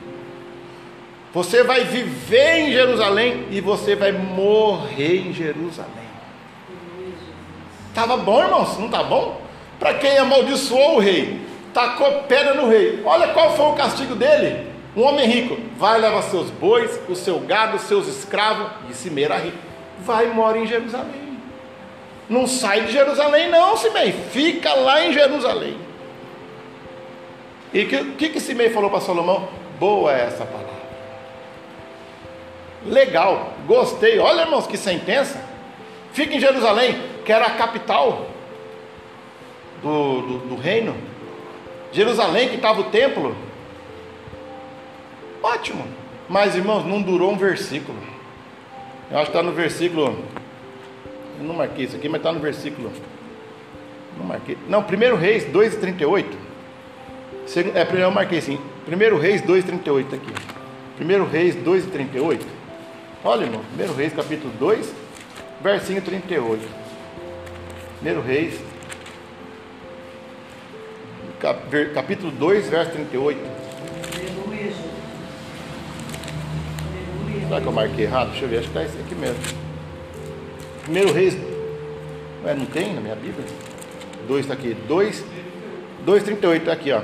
Você 1.35 1.63
vai 1.63 1.83
viver 1.83 2.59
em 2.59 2.71
Jerusalém 2.71 3.47
e 3.51 3.59
você 3.59 3.93
vai 3.93 4.13
morrer 4.13 5.17
em 5.17 5.33
Jerusalém. 5.33 6.05
Tava 7.93 8.15
bom, 8.15 8.41
irmãos? 8.41 8.79
Não 8.79 8.87
tá 8.87 9.03
bom? 9.03 9.41
Para 9.77 9.95
quem 9.95 10.17
amaldiçoou 10.17 10.95
o 10.95 10.99
rei, 10.99 11.41
tacou 11.73 12.23
pedra 12.23 12.53
no 12.53 12.69
rei. 12.69 13.01
Olha 13.03 13.33
qual 13.33 13.53
foi 13.53 13.65
o 13.65 13.73
castigo 13.73 14.15
dele. 14.15 14.71
Um 14.95 15.03
homem 15.03 15.27
rico 15.27 15.57
vai 15.77 15.99
levar 15.99 16.21
seus 16.21 16.49
bois, 16.49 16.97
o 17.09 17.15
seu 17.15 17.37
gado, 17.41 17.75
os 17.75 17.81
seus 17.83 18.07
escravos, 18.07 18.67
e 18.89 18.93
se 18.93 19.11
era 19.21 19.35
rico 19.35 19.57
vai 19.99 20.27
e 20.27 20.33
mora 20.33 20.57
em 20.57 20.65
Jerusalém. 20.65 21.37
Não 22.29 22.47
sai 22.47 22.85
de 22.85 22.93
Jerusalém, 22.93 23.49
não, 23.49 23.75
Simei. 23.75 24.13
Fica 24.13 24.73
lá 24.73 25.05
em 25.05 25.11
Jerusalém. 25.11 25.77
E 27.73 27.83
o 27.83 27.87
que, 27.89 28.03
que, 28.13 28.29
que 28.29 28.39
Simei 28.39 28.69
falou 28.69 28.89
para 28.89 29.01
Salomão? 29.01 29.49
Boa 29.77 30.17
é 30.17 30.27
essa 30.27 30.45
palavra. 30.45 30.74
Legal, 32.85 33.53
gostei. 33.65 34.19
Olha, 34.19 34.41
irmãos, 34.41 34.67
que 34.67 34.77
sentença. 34.77 35.43
Fica 36.13 36.35
em 36.35 36.39
Jerusalém, 36.39 37.01
que 37.25 37.31
era 37.31 37.45
a 37.45 37.51
capital 37.51 38.27
do, 39.81 40.21
do, 40.21 40.37
do 40.49 40.55
reino. 40.55 40.95
Jerusalém, 41.91 42.49
que 42.49 42.55
estava 42.55 42.81
o 42.81 42.85
templo. 42.85 43.35
Ótimo. 45.41 45.85
Mas, 46.29 46.55
irmãos, 46.55 46.85
não 46.85 47.01
durou 47.01 47.31
um 47.31 47.37
versículo. 47.37 47.97
Eu 49.11 49.17
acho 49.17 49.31
que 49.31 49.37
está 49.37 49.43
no 49.43 49.51
versículo. 49.51 50.17
Eu 51.39 51.45
não 51.45 51.55
marquei 51.55 51.85
isso 51.85 51.95
aqui, 51.95 52.07
mas 52.07 52.19
está 52.19 52.31
no 52.31 52.39
versículo. 52.39 52.91
Não 54.17 54.25
marquei. 54.25 54.57
Não, 54.67 54.79
1 54.79 55.15
Reis 55.15 55.45
2,38. 55.45 56.25
É, 57.75 58.03
eu 58.03 58.11
marquei 58.11 58.41
sim. 58.41 58.59
1 58.87 59.17
Reis 59.17 59.41
2,38 59.41 60.13
aqui. 60.13 60.33
1 60.99 61.25
Reis 61.25 61.55
2,38. 61.55 62.54
Olha, 63.27 63.43
irmão. 63.43 63.63
1 63.75 63.93
Reis 63.95 64.13
capítulo 64.13 64.53
2, 64.59 64.93
versinho 65.59 65.99
38. 65.99 66.63
1 68.03 68.21
Reis, 68.21 68.61
capítulo 71.95 72.31
2, 72.31 72.69
verso 72.69 72.91
38. 72.91 73.39
Será 77.47 77.61
que 77.61 77.67
eu 77.67 77.71
marquei 77.71 78.05
errado? 78.05 78.29
Deixa 78.29 78.45
eu 78.45 78.49
ver, 78.49 78.59
acho 78.59 78.69
que 78.69 78.77
está 78.77 78.83
esse 78.83 78.99
aqui 78.99 79.15
mesmo. 79.15 79.39
Primeiro 80.83 81.11
Reis. 81.11 81.35
Ué, 82.43 82.53
não 82.53 82.67
tem 82.67 82.93
na 82.93 83.01
minha 83.01 83.15
Bíblia? 83.15 83.45
2 84.27 84.41
está 84.41 84.53
aqui. 84.53 84.77
2, 84.87 85.25
2,38 86.05 86.57
está 86.57 86.73
aqui, 86.73 86.91
ó. 86.91 87.01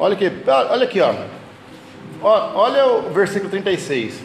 Olha 0.00 0.14
aqui, 0.14 0.32
olha 0.48 0.84
aqui, 0.84 1.00
ó. 1.00 1.14
Olha 2.22 2.86
o 2.86 3.10
versículo 3.10 3.50
36. 3.50 4.20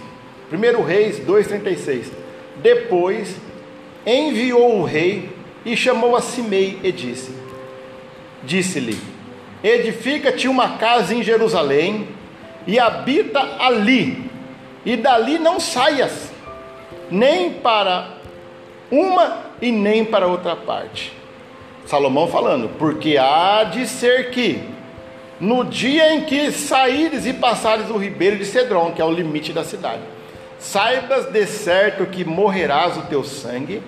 Primeiro 0.49 0.83
Reis 0.83 1.19
2,36. 1.19 2.05
Depois 2.57 3.35
enviou 4.05 4.79
o 4.79 4.83
rei 4.83 5.29
e 5.65 5.75
chamou 5.75 6.15
a 6.15 6.21
Simei 6.21 6.79
e 6.83 6.91
disse: 6.91 7.35
Disse-lhe: 8.43 8.97
Edifica-te 9.63 10.47
uma 10.47 10.77
casa 10.77 11.13
em 11.13 11.23
Jerusalém 11.23 12.07
e 12.65 12.79
habita 12.79 13.39
ali, 13.59 14.29
e 14.85 14.95
dali 14.95 15.37
não 15.37 15.59
saias, 15.59 16.31
nem 17.09 17.51
para 17.51 18.17
uma 18.91 19.37
e 19.61 19.71
nem 19.71 20.03
para 20.03 20.27
outra 20.27 20.55
parte. 20.55 21.13
Salomão 21.85 22.27
falando, 22.27 22.69
porque 22.77 23.17
há 23.17 23.63
de 23.63 23.87
ser 23.87 24.31
que, 24.31 24.61
no 25.41 25.65
dia 25.65 26.13
em 26.13 26.21
que 26.21 26.51
saíres 26.51 27.25
e 27.25 27.33
passares 27.33 27.89
o 27.89 27.97
ribeiro 27.97 28.37
de 28.37 28.45
Cedron, 28.45 28.93
que 28.93 29.01
é 29.01 29.05
o 29.05 29.11
limite 29.11 29.51
da 29.51 29.65
cidade, 29.65 30.01
saibas 30.57 31.25
de 31.25 31.45
certo 31.45 32.05
que 32.05 32.23
morrerás 32.23 32.95
o 32.95 33.01
teu 33.01 33.23
sangue, 33.23 33.81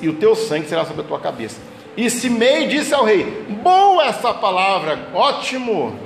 e, 0.00 0.08
o 0.08 0.14
teu 0.14 0.34
sangue 0.34 0.68
será 0.68 0.84
sobre 0.84 1.02
a 1.02 1.04
tua 1.06 1.20
cabeça. 1.20 1.60
E 1.96 2.10
Simei 2.10 2.66
disse 2.66 2.92
ao 2.92 3.04
rei: 3.04 3.44
Boa 3.62 4.06
essa 4.06 4.34
palavra, 4.34 4.98
ótimo 5.14 5.96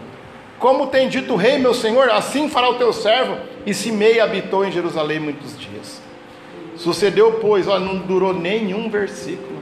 como 0.58 0.88
tem 0.88 1.08
dito 1.08 1.34
o 1.34 1.36
rei, 1.36 1.58
meu 1.58 1.72
senhor, 1.72 2.10
assim 2.10 2.48
fará 2.48 2.68
o 2.68 2.74
teu 2.74 2.92
servo. 2.92 3.36
E 3.64 3.72
Simei 3.72 4.20
habitou 4.20 4.64
em 4.64 4.72
Jerusalém 4.72 5.20
muitos 5.20 5.58
dias. 5.58 6.02
Sucedeu, 6.76 7.38
pois, 7.40 7.68
olha, 7.68 7.84
não 7.84 7.98
durou 7.98 8.32
nenhum 8.32 8.90
versículo. 8.90 9.58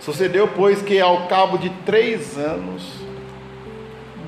Sucedeu, 0.00 0.48
pois, 0.48 0.80
que 0.80 1.00
ao 1.00 1.26
cabo 1.26 1.58
de 1.58 1.70
três 1.84 2.38
anos, 2.38 2.82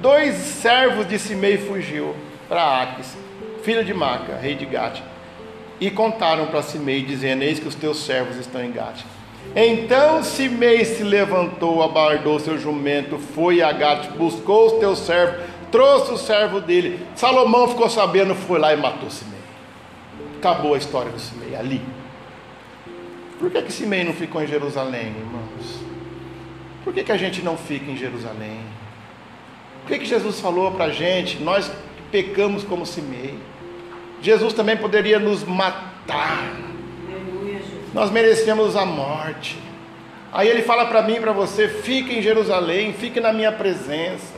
dois 0.06 0.36
servos 0.36 1.08
de 1.08 1.18
Simei 1.18 1.58
fugiu 1.58 2.14
para 2.48 2.80
Aques, 2.80 3.16
filho 3.64 3.84
de 3.84 3.92
Maca, 3.92 4.36
rei 4.36 4.54
de 4.54 4.64
Gate, 4.64 5.00
e 5.80 5.90
contaram 5.90 6.46
para 6.46 6.62
Simei, 6.62 7.02
dizendo: 7.02 7.42
Eis 7.42 7.58
que 7.58 7.66
os 7.66 7.74
teus 7.74 8.04
servos 8.04 8.36
estão 8.36 8.62
em 8.62 8.70
Gate. 8.70 9.02
Então 9.56 10.22
Simei 10.22 10.84
se 10.84 11.02
levantou, 11.02 11.82
abardou 11.82 12.38
seu 12.38 12.56
jumento, 12.56 13.18
foi 13.18 13.60
a 13.60 13.72
Gate, 13.72 14.10
buscou 14.10 14.66
os 14.66 14.72
teus 14.74 15.00
servos, 15.00 15.44
trouxe 15.72 16.12
o 16.12 16.16
servo 16.16 16.60
dele. 16.60 17.04
Salomão 17.16 17.66
ficou 17.66 17.90
sabendo, 17.90 18.32
foi 18.36 18.60
lá 18.60 18.72
e 18.72 18.76
matou 18.76 19.10
Simei. 19.10 19.40
Acabou 20.38 20.74
a 20.74 20.78
história 20.78 21.10
do 21.10 21.18
Simei 21.18 21.56
ali. 21.56 21.82
Por 23.40 23.50
que, 23.50 23.60
que 23.60 23.72
Simei 23.72 24.04
não 24.04 24.12
ficou 24.12 24.40
em 24.40 24.46
Jerusalém, 24.46 25.08
irmãos? 25.08 25.80
Por 26.84 26.94
que, 26.94 27.02
que 27.02 27.10
a 27.10 27.16
gente 27.16 27.42
não 27.42 27.56
fica 27.56 27.90
em 27.90 27.96
Jerusalém? 27.96 28.75
Por 29.86 29.92
que, 29.92 30.00
que 30.00 30.06
Jesus 30.06 30.40
falou 30.40 30.72
para 30.72 30.86
a 30.86 30.90
gente? 30.90 31.40
Nós 31.42 31.70
pecamos 32.10 32.64
como 32.64 32.84
Simei. 32.84 33.38
Jesus 34.20 34.52
também 34.52 34.76
poderia 34.76 35.18
nos 35.18 35.44
matar 35.44 36.66
nós 37.96 38.10
merecemos 38.10 38.76
a 38.76 38.84
morte. 38.84 39.56
Aí 40.30 40.46
ele 40.48 40.60
fala 40.60 40.84
para 40.84 41.00
mim 41.00 41.14
e 41.14 41.20
para 41.20 41.32
você: 41.32 41.66
fique 41.66 42.18
em 42.18 42.20
Jerusalém, 42.20 42.92
fique 42.92 43.20
na 43.20 43.32
minha 43.32 43.50
presença. 43.50 44.36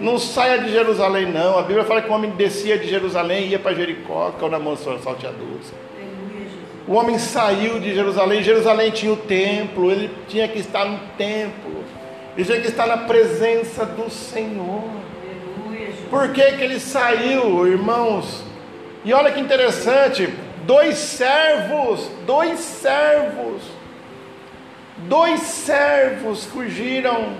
Não 0.00 0.16
saia 0.16 0.58
de 0.58 0.70
Jerusalém, 0.70 1.26
não. 1.26 1.58
A 1.58 1.62
Bíblia 1.62 1.84
fala 1.84 2.00
que 2.00 2.08
o 2.08 2.12
homem 2.12 2.30
descia 2.30 2.78
de 2.78 2.88
Jerusalém 2.88 3.46
e 3.46 3.48
ia 3.48 3.58
para 3.58 3.74
Jericó, 3.74 4.30
que 4.30 4.44
é 4.44 4.46
o 4.46 4.62
mansão 4.62 4.96
salteadores. 5.00 5.74
O 6.86 6.92
homem 6.92 7.18
saiu 7.18 7.80
de 7.80 7.92
Jerusalém. 7.92 8.44
Jerusalém 8.44 8.92
tinha 8.92 9.12
o 9.12 9.16
templo, 9.16 9.90
ele 9.90 10.08
tinha 10.28 10.46
que 10.46 10.60
estar 10.60 10.84
no 10.84 11.00
templo, 11.18 11.81
ele 12.36 12.44
tinha 12.44 12.60
que 12.60 12.68
estar 12.68 12.86
na 12.86 12.98
presença 12.98 13.84
do 13.84 14.10
Senhor. 14.10 14.84
Por 16.08 16.32
que, 16.32 16.42
que 16.52 16.62
ele 16.62 16.80
saiu, 16.80 17.66
irmãos? 17.66 18.44
E 19.04 19.12
olha 19.12 19.32
que 19.32 19.40
interessante, 19.40 20.32
dois 20.64 20.96
servos, 20.96 22.10
dois 22.26 22.58
servos, 22.60 23.62
dois 24.98 25.40
servos 25.40 26.44
fugiram. 26.44 27.34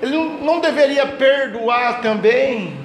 Ele 0.00 0.16
não 0.16 0.60
deveria 0.60 1.06
perdoar 1.06 2.00
também? 2.00 2.76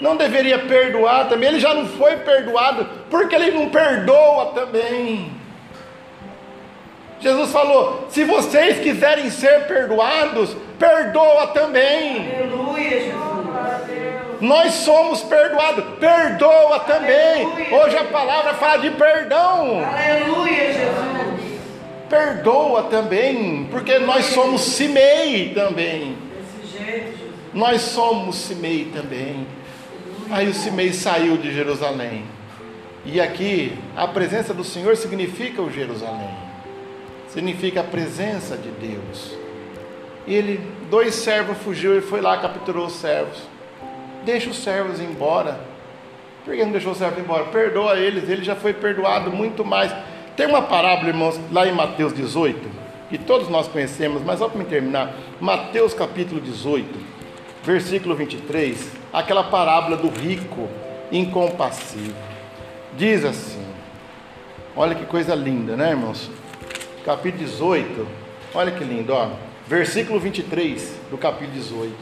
Não 0.00 0.16
deveria 0.16 0.58
perdoar 0.58 1.28
também? 1.28 1.50
Ele 1.50 1.60
já 1.60 1.74
não 1.74 1.86
foi 1.86 2.16
perdoado, 2.16 2.88
porque 3.10 3.34
ele 3.34 3.50
não 3.50 3.68
perdoa 3.68 4.52
também. 4.52 5.39
Jesus 7.20 7.52
falou: 7.52 8.06
se 8.08 8.24
vocês 8.24 8.80
quiserem 8.80 9.30
ser 9.30 9.66
perdoados, 9.66 10.56
perdoa 10.78 11.48
também. 11.48 12.34
Aleluia, 12.34 12.90
Jesus. 13.00 13.30
Nós 14.40 14.72
somos 14.72 15.22
perdoados, 15.22 15.84
perdoa 15.98 16.80
também. 16.80 17.44
Aleluia. 17.44 17.76
Hoje 17.76 17.96
a 17.98 18.04
palavra 18.04 18.54
fala 18.54 18.78
de 18.78 18.90
perdão. 18.90 19.84
Aleluia, 19.84 20.72
Jesus. 20.72 21.60
Perdoa 22.08 22.84
também, 22.84 23.68
porque 23.70 23.98
nós 23.98 24.24
somos 24.26 24.62
Simei 24.62 25.50
também. 25.50 26.16
Nós 27.52 27.82
somos 27.82 28.36
Simei 28.36 28.86
também. 28.86 29.46
Aí 30.30 30.48
o 30.48 30.54
Simei 30.54 30.92
saiu 30.92 31.36
de 31.36 31.52
Jerusalém. 31.52 32.24
E 33.04 33.20
aqui 33.20 33.78
a 33.94 34.08
presença 34.08 34.54
do 34.54 34.64
Senhor 34.64 34.96
significa 34.96 35.60
o 35.60 35.70
Jerusalém. 35.70 36.49
Significa 37.32 37.80
a 37.80 37.84
presença 37.84 38.56
de 38.56 38.70
Deus. 38.70 39.36
E 40.26 40.34
ele, 40.34 40.60
dois 40.90 41.14
servos 41.14 41.58
fugiu 41.58 41.96
e 41.96 42.00
foi 42.00 42.20
lá 42.20 42.38
capturou 42.38 42.86
os 42.86 42.94
servos 42.94 43.50
deixa 44.24 44.50
os 44.50 44.62
servos 44.62 45.00
embora. 45.00 45.60
Por 46.44 46.54
que 46.54 46.64
não 46.64 46.72
deixou 46.72 46.92
o 46.92 46.94
servo 46.94 47.20
embora? 47.20 47.44
Perdoa 47.46 47.98
eles, 47.98 48.28
ele 48.28 48.42
já 48.42 48.56
foi 48.56 48.72
perdoado 48.72 49.30
muito 49.30 49.64
mais. 49.64 49.92
Tem 50.36 50.46
uma 50.46 50.62
parábola, 50.62 51.08
irmãos, 51.08 51.38
lá 51.52 51.66
em 51.66 51.72
Mateus 51.72 52.14
18, 52.14 52.68
que 53.10 53.18
todos 53.18 53.48
nós 53.48 53.68
conhecemos, 53.68 54.22
mas 54.22 54.38
só 54.38 54.48
para 54.48 54.58
me 54.58 54.64
terminar, 54.64 55.14
Mateus 55.38 55.92
capítulo 55.92 56.40
18, 56.40 56.88
versículo 57.62 58.14
23, 58.14 58.90
aquela 59.12 59.44
parábola 59.44 59.96
do 59.96 60.08
rico 60.08 60.68
incompassível. 61.12 62.14
Diz 62.96 63.24
assim: 63.24 63.64
olha 64.74 64.94
que 64.94 65.04
coisa 65.04 65.34
linda, 65.34 65.76
né, 65.76 65.90
irmãos? 65.90 66.30
Capítulo 67.04 67.44
18, 67.44 68.06
olha 68.54 68.70
que 68.72 68.84
lindo, 68.84 69.12
ó. 69.12 69.30
Versículo 69.66 70.20
23 70.20 70.96
do 71.10 71.16
capítulo 71.16 71.52
18. 71.52 71.94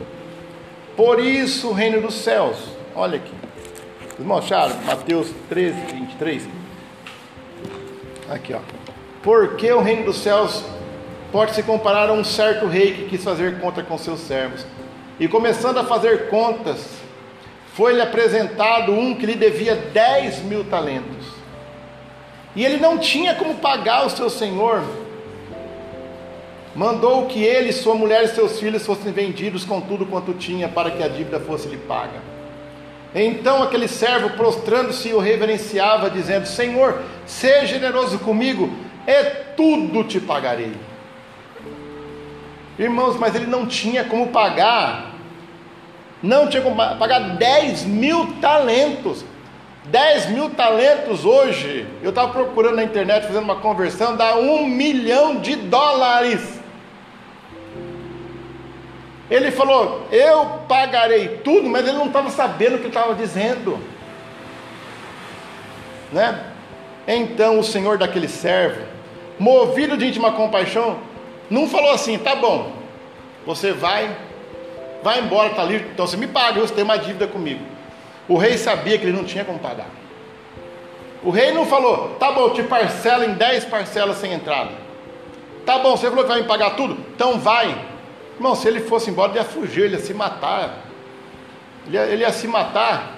Por 0.96 1.20
isso 1.20 1.68
o 1.68 1.72
reino 1.72 2.00
dos 2.00 2.14
céus, 2.14 2.56
olha 2.94 3.16
aqui. 3.16 3.32
Irmão 4.18 4.38
acharam? 4.38 4.74
Mateus 4.84 5.30
13, 5.48 5.80
23. 5.92 6.48
Aqui, 8.28 8.52
ó. 8.52 8.58
Porque 9.22 9.70
o 9.70 9.80
reino 9.80 10.04
dos 10.04 10.16
céus 10.16 10.64
pode 11.30 11.54
se 11.54 11.62
comparar 11.62 12.08
a 12.08 12.12
um 12.12 12.24
certo 12.24 12.66
rei 12.66 12.94
que 12.94 13.04
quis 13.04 13.22
fazer 13.22 13.60
conta 13.60 13.82
com 13.82 13.96
seus 13.96 14.20
servos. 14.20 14.66
E 15.20 15.28
começando 15.28 15.78
a 15.78 15.84
fazer 15.84 16.28
contas, 16.28 16.84
foi-lhe 17.74 18.00
apresentado 18.00 18.92
um 18.92 19.14
que 19.14 19.26
lhe 19.26 19.34
devia 19.34 19.76
10 19.76 20.42
mil 20.42 20.64
talentos. 20.64 21.17
E 22.58 22.64
ele 22.64 22.78
não 22.78 22.98
tinha 22.98 23.36
como 23.36 23.54
pagar 23.54 24.04
o 24.04 24.10
seu 24.10 24.28
senhor. 24.28 24.82
Mandou 26.74 27.26
que 27.26 27.40
ele, 27.40 27.72
sua 27.72 27.94
mulher 27.94 28.24
e 28.24 28.28
seus 28.34 28.58
filhos 28.58 28.84
fossem 28.84 29.12
vendidos 29.12 29.64
com 29.64 29.80
tudo 29.80 30.04
quanto 30.04 30.34
tinha, 30.34 30.68
para 30.68 30.90
que 30.90 31.00
a 31.00 31.06
dívida 31.06 31.38
fosse 31.38 31.68
lhe 31.68 31.76
paga. 31.76 32.20
Então 33.14 33.62
aquele 33.62 33.86
servo, 33.86 34.30
prostrando-se, 34.30 35.12
o 35.12 35.20
reverenciava, 35.20 36.10
dizendo: 36.10 36.46
Senhor, 36.46 37.00
seja 37.24 37.64
generoso 37.66 38.18
comigo, 38.18 38.68
e 39.06 39.24
tudo 39.54 40.02
te 40.02 40.18
pagarei. 40.18 40.72
Irmãos, 42.76 43.16
mas 43.16 43.36
ele 43.36 43.46
não 43.46 43.66
tinha 43.66 44.02
como 44.02 44.30
pagar 44.30 45.14
não 46.20 46.48
tinha 46.48 46.60
como 46.60 46.74
pagar 46.74 47.36
10 47.36 47.84
mil 47.84 48.34
talentos. 48.40 49.24
10 49.84 50.30
mil 50.30 50.50
talentos 50.50 51.24
hoje, 51.24 51.86
eu 52.02 52.10
estava 52.10 52.32
procurando 52.32 52.76
na 52.76 52.84
internet, 52.84 53.26
fazendo 53.26 53.44
uma 53.44 53.56
conversão, 53.56 54.16
dá 54.16 54.36
um 54.36 54.66
milhão 54.66 55.36
de 55.36 55.56
dólares. 55.56 56.58
Ele 59.30 59.50
falou: 59.50 60.06
Eu 60.10 60.46
pagarei 60.68 61.28
tudo, 61.44 61.68
mas 61.68 61.86
ele 61.86 61.96
não 61.96 62.06
estava 62.06 62.30
sabendo 62.30 62.76
o 62.76 62.78
que 62.80 62.88
estava 62.88 63.14
dizendo. 63.14 63.78
Né? 66.12 66.44
Então 67.06 67.58
o 67.58 67.64
senhor 67.64 67.98
daquele 67.98 68.28
servo, 68.28 68.82
movido 69.38 69.96
de 69.96 70.06
íntima 70.06 70.32
compaixão, 70.32 70.98
não 71.48 71.68
falou 71.68 71.92
assim: 71.92 72.18
Tá 72.18 72.34
bom, 72.34 72.72
você 73.46 73.72
vai 73.72 74.14
vai 75.02 75.20
embora, 75.20 75.50
está 75.50 75.62
livre, 75.62 75.88
então 75.92 76.06
você 76.06 76.16
me 76.16 76.26
paga, 76.26 76.60
você 76.60 76.74
tem 76.74 76.84
uma 76.84 76.98
dívida 76.98 77.26
comigo. 77.26 77.77
O 78.28 78.36
rei 78.36 78.58
sabia 78.58 78.98
que 78.98 79.04
ele 79.04 79.16
não 79.16 79.24
tinha 79.24 79.44
como 79.44 79.58
pagar. 79.58 79.88
O 81.22 81.30
rei 81.30 81.50
não 81.52 81.66
falou, 81.66 82.16
tá 82.20 82.30
bom, 82.30 82.50
te 82.50 82.62
parcela 82.62 83.24
em 83.24 83.32
10 83.32 83.64
parcelas 83.64 84.18
sem 84.18 84.32
entrada. 84.32 84.70
Tá 85.64 85.78
bom, 85.78 85.96
você 85.96 86.08
falou 86.08 86.24
que 86.24 86.30
vai 86.30 86.42
me 86.42 86.46
pagar 86.46 86.76
tudo? 86.76 86.96
Então 87.14 87.38
vai. 87.38 87.76
Irmão, 88.36 88.54
se 88.54 88.68
ele 88.68 88.80
fosse 88.80 89.10
embora, 89.10 89.32
ele 89.32 89.38
ia 89.38 89.44
fugir, 89.44 89.84
ele 89.84 89.96
ia 89.96 90.00
se 90.00 90.14
matar. 90.14 90.84
Ele 91.86 91.96
ia, 91.96 92.06
ele 92.06 92.22
ia 92.22 92.32
se 92.32 92.46
matar. 92.46 93.14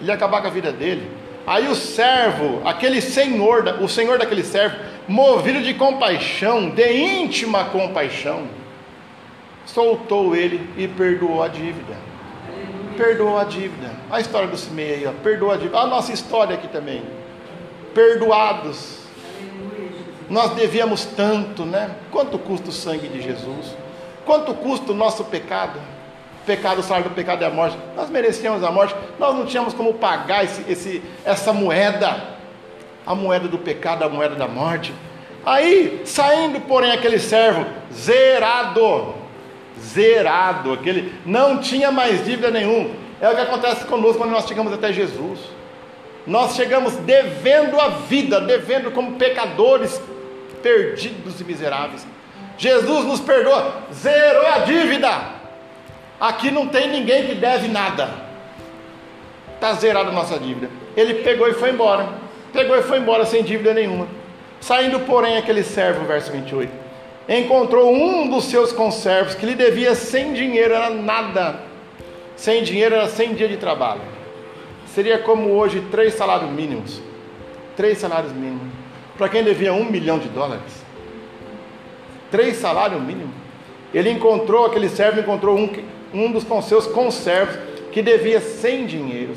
Ele 0.00 0.08
ia 0.08 0.14
acabar 0.14 0.40
com 0.40 0.46
a 0.46 0.50
vida 0.50 0.72
dele. 0.72 1.10
Aí 1.46 1.68
o 1.68 1.74
servo, 1.74 2.62
aquele 2.64 3.02
senhor, 3.02 3.64
o 3.82 3.88
senhor 3.88 4.18
daquele 4.18 4.42
servo, 4.42 4.76
movido 5.06 5.60
de 5.60 5.74
compaixão, 5.74 6.70
de 6.70 6.90
íntima 6.92 7.64
compaixão, 7.66 8.48
soltou 9.66 10.34
ele 10.34 10.68
e 10.78 10.88
perdoou 10.88 11.42
a 11.42 11.48
dívida. 11.48 12.13
Perdoou 12.96 13.38
a 13.38 13.44
dívida. 13.44 13.90
A 14.10 14.20
história 14.20 14.48
do 14.48 14.56
Simei 14.56 14.94
aí, 14.94 15.06
ó, 15.06 15.12
perdoou 15.22 15.50
a 15.50 15.56
dívida. 15.56 15.78
A 15.78 15.86
nossa 15.86 16.12
história 16.12 16.54
aqui 16.54 16.68
também. 16.68 17.02
Perdoados. 17.94 18.98
Nós 20.28 20.52
devíamos 20.52 21.04
tanto, 21.04 21.64
né? 21.64 21.90
Quanto 22.10 22.38
custa 22.38 22.70
o 22.70 22.72
sangue 22.72 23.08
de 23.08 23.20
Jesus? 23.20 23.76
Quanto 24.24 24.54
custa 24.54 24.92
o 24.92 24.94
nosso 24.94 25.24
pecado? 25.24 25.78
O 26.42 26.46
pecado, 26.46 26.80
o 26.80 26.82
salário 26.82 27.10
do 27.10 27.14
pecado 27.14 27.42
é 27.42 27.46
a 27.46 27.50
morte. 27.50 27.76
Nós 27.96 28.08
merecíamos 28.08 28.62
a 28.62 28.70
morte. 28.70 28.94
Nós 29.18 29.34
não 29.34 29.44
tínhamos 29.44 29.74
como 29.74 29.94
pagar 29.94 30.44
esse, 30.44 30.64
esse, 30.70 31.02
essa 31.24 31.52
moeda. 31.52 32.34
A 33.06 33.14
moeda 33.14 33.48
do 33.48 33.58
pecado, 33.58 34.02
a 34.02 34.08
moeda 34.08 34.34
da 34.34 34.48
morte. 34.48 34.94
Aí, 35.44 36.02
saindo, 36.06 36.60
porém, 36.60 36.92
aquele 36.92 37.18
servo 37.18 37.66
zerado 37.92 39.23
zerado, 39.78 40.72
aquele 40.72 41.14
não 41.26 41.58
tinha 41.58 41.90
mais 41.90 42.24
dívida 42.24 42.50
nenhum. 42.50 42.94
É 43.20 43.28
o 43.28 43.34
que 43.34 43.40
acontece 43.40 43.84
conosco 43.86 44.18
quando 44.18 44.30
nós 44.30 44.46
chegamos 44.46 44.72
até 44.72 44.92
Jesus. 44.92 45.40
Nós 46.26 46.54
chegamos 46.54 46.94
devendo 46.96 47.80
a 47.80 47.88
vida, 47.88 48.40
devendo 48.40 48.90
como 48.90 49.16
pecadores 49.16 50.00
perdidos 50.62 51.40
e 51.40 51.44
miseráveis. 51.44 52.06
Jesus 52.56 53.04
nos 53.04 53.20
perdoa, 53.20 53.82
zerou 53.92 54.46
a 54.46 54.58
dívida. 54.60 55.34
Aqui 56.20 56.50
não 56.50 56.68
tem 56.68 56.88
ninguém 56.88 57.26
que 57.26 57.34
deve 57.34 57.68
nada. 57.68 58.08
Está 59.54 59.74
zerada 59.74 60.10
a 60.10 60.12
nossa 60.12 60.38
dívida. 60.38 60.70
Ele 60.96 61.14
pegou 61.22 61.48
e 61.48 61.54
foi 61.54 61.70
embora. 61.70 62.08
Pegou 62.52 62.76
e 62.76 62.82
foi 62.82 62.98
embora 62.98 63.26
sem 63.26 63.42
dívida 63.42 63.74
nenhuma. 63.74 64.06
Saindo, 64.60 65.00
porém, 65.00 65.36
aquele 65.36 65.62
servo, 65.62 66.06
verso 66.06 66.32
28 66.32 66.83
encontrou 67.28 67.92
um 67.92 68.28
dos 68.28 68.44
seus 68.44 68.72
conservos 68.72 69.34
que 69.34 69.46
lhe 69.46 69.54
devia 69.54 69.94
sem 69.94 70.32
dinheiro, 70.32 70.74
era 70.74 70.90
nada. 70.90 71.60
Sem 72.36 72.62
dinheiro 72.62 72.94
era 72.94 73.08
sem 73.08 73.34
dia 73.34 73.48
de 73.48 73.56
trabalho. 73.56 74.02
Seria 74.86 75.18
como 75.18 75.50
hoje 75.50 75.82
três 75.90 76.14
salários 76.14 76.50
mínimos. 76.50 77.00
Três 77.76 77.98
salários 77.98 78.32
mínimos. 78.32 78.72
Para 79.16 79.28
quem 79.28 79.42
devia 79.42 79.72
um 79.72 79.84
milhão 79.84 80.18
de 80.18 80.28
dólares. 80.28 80.84
Três 82.30 82.56
salários 82.56 83.00
mínimos. 83.00 83.34
Ele 83.92 84.10
encontrou, 84.10 84.66
aquele 84.66 84.88
servo 84.88 85.20
encontrou 85.20 85.56
um, 85.56 85.70
um 86.12 86.32
dos 86.32 86.44
seus 86.64 86.86
conservos 86.86 87.56
que 87.92 88.02
devia 88.02 88.40
sem 88.40 88.86
dinheiro. 88.86 89.34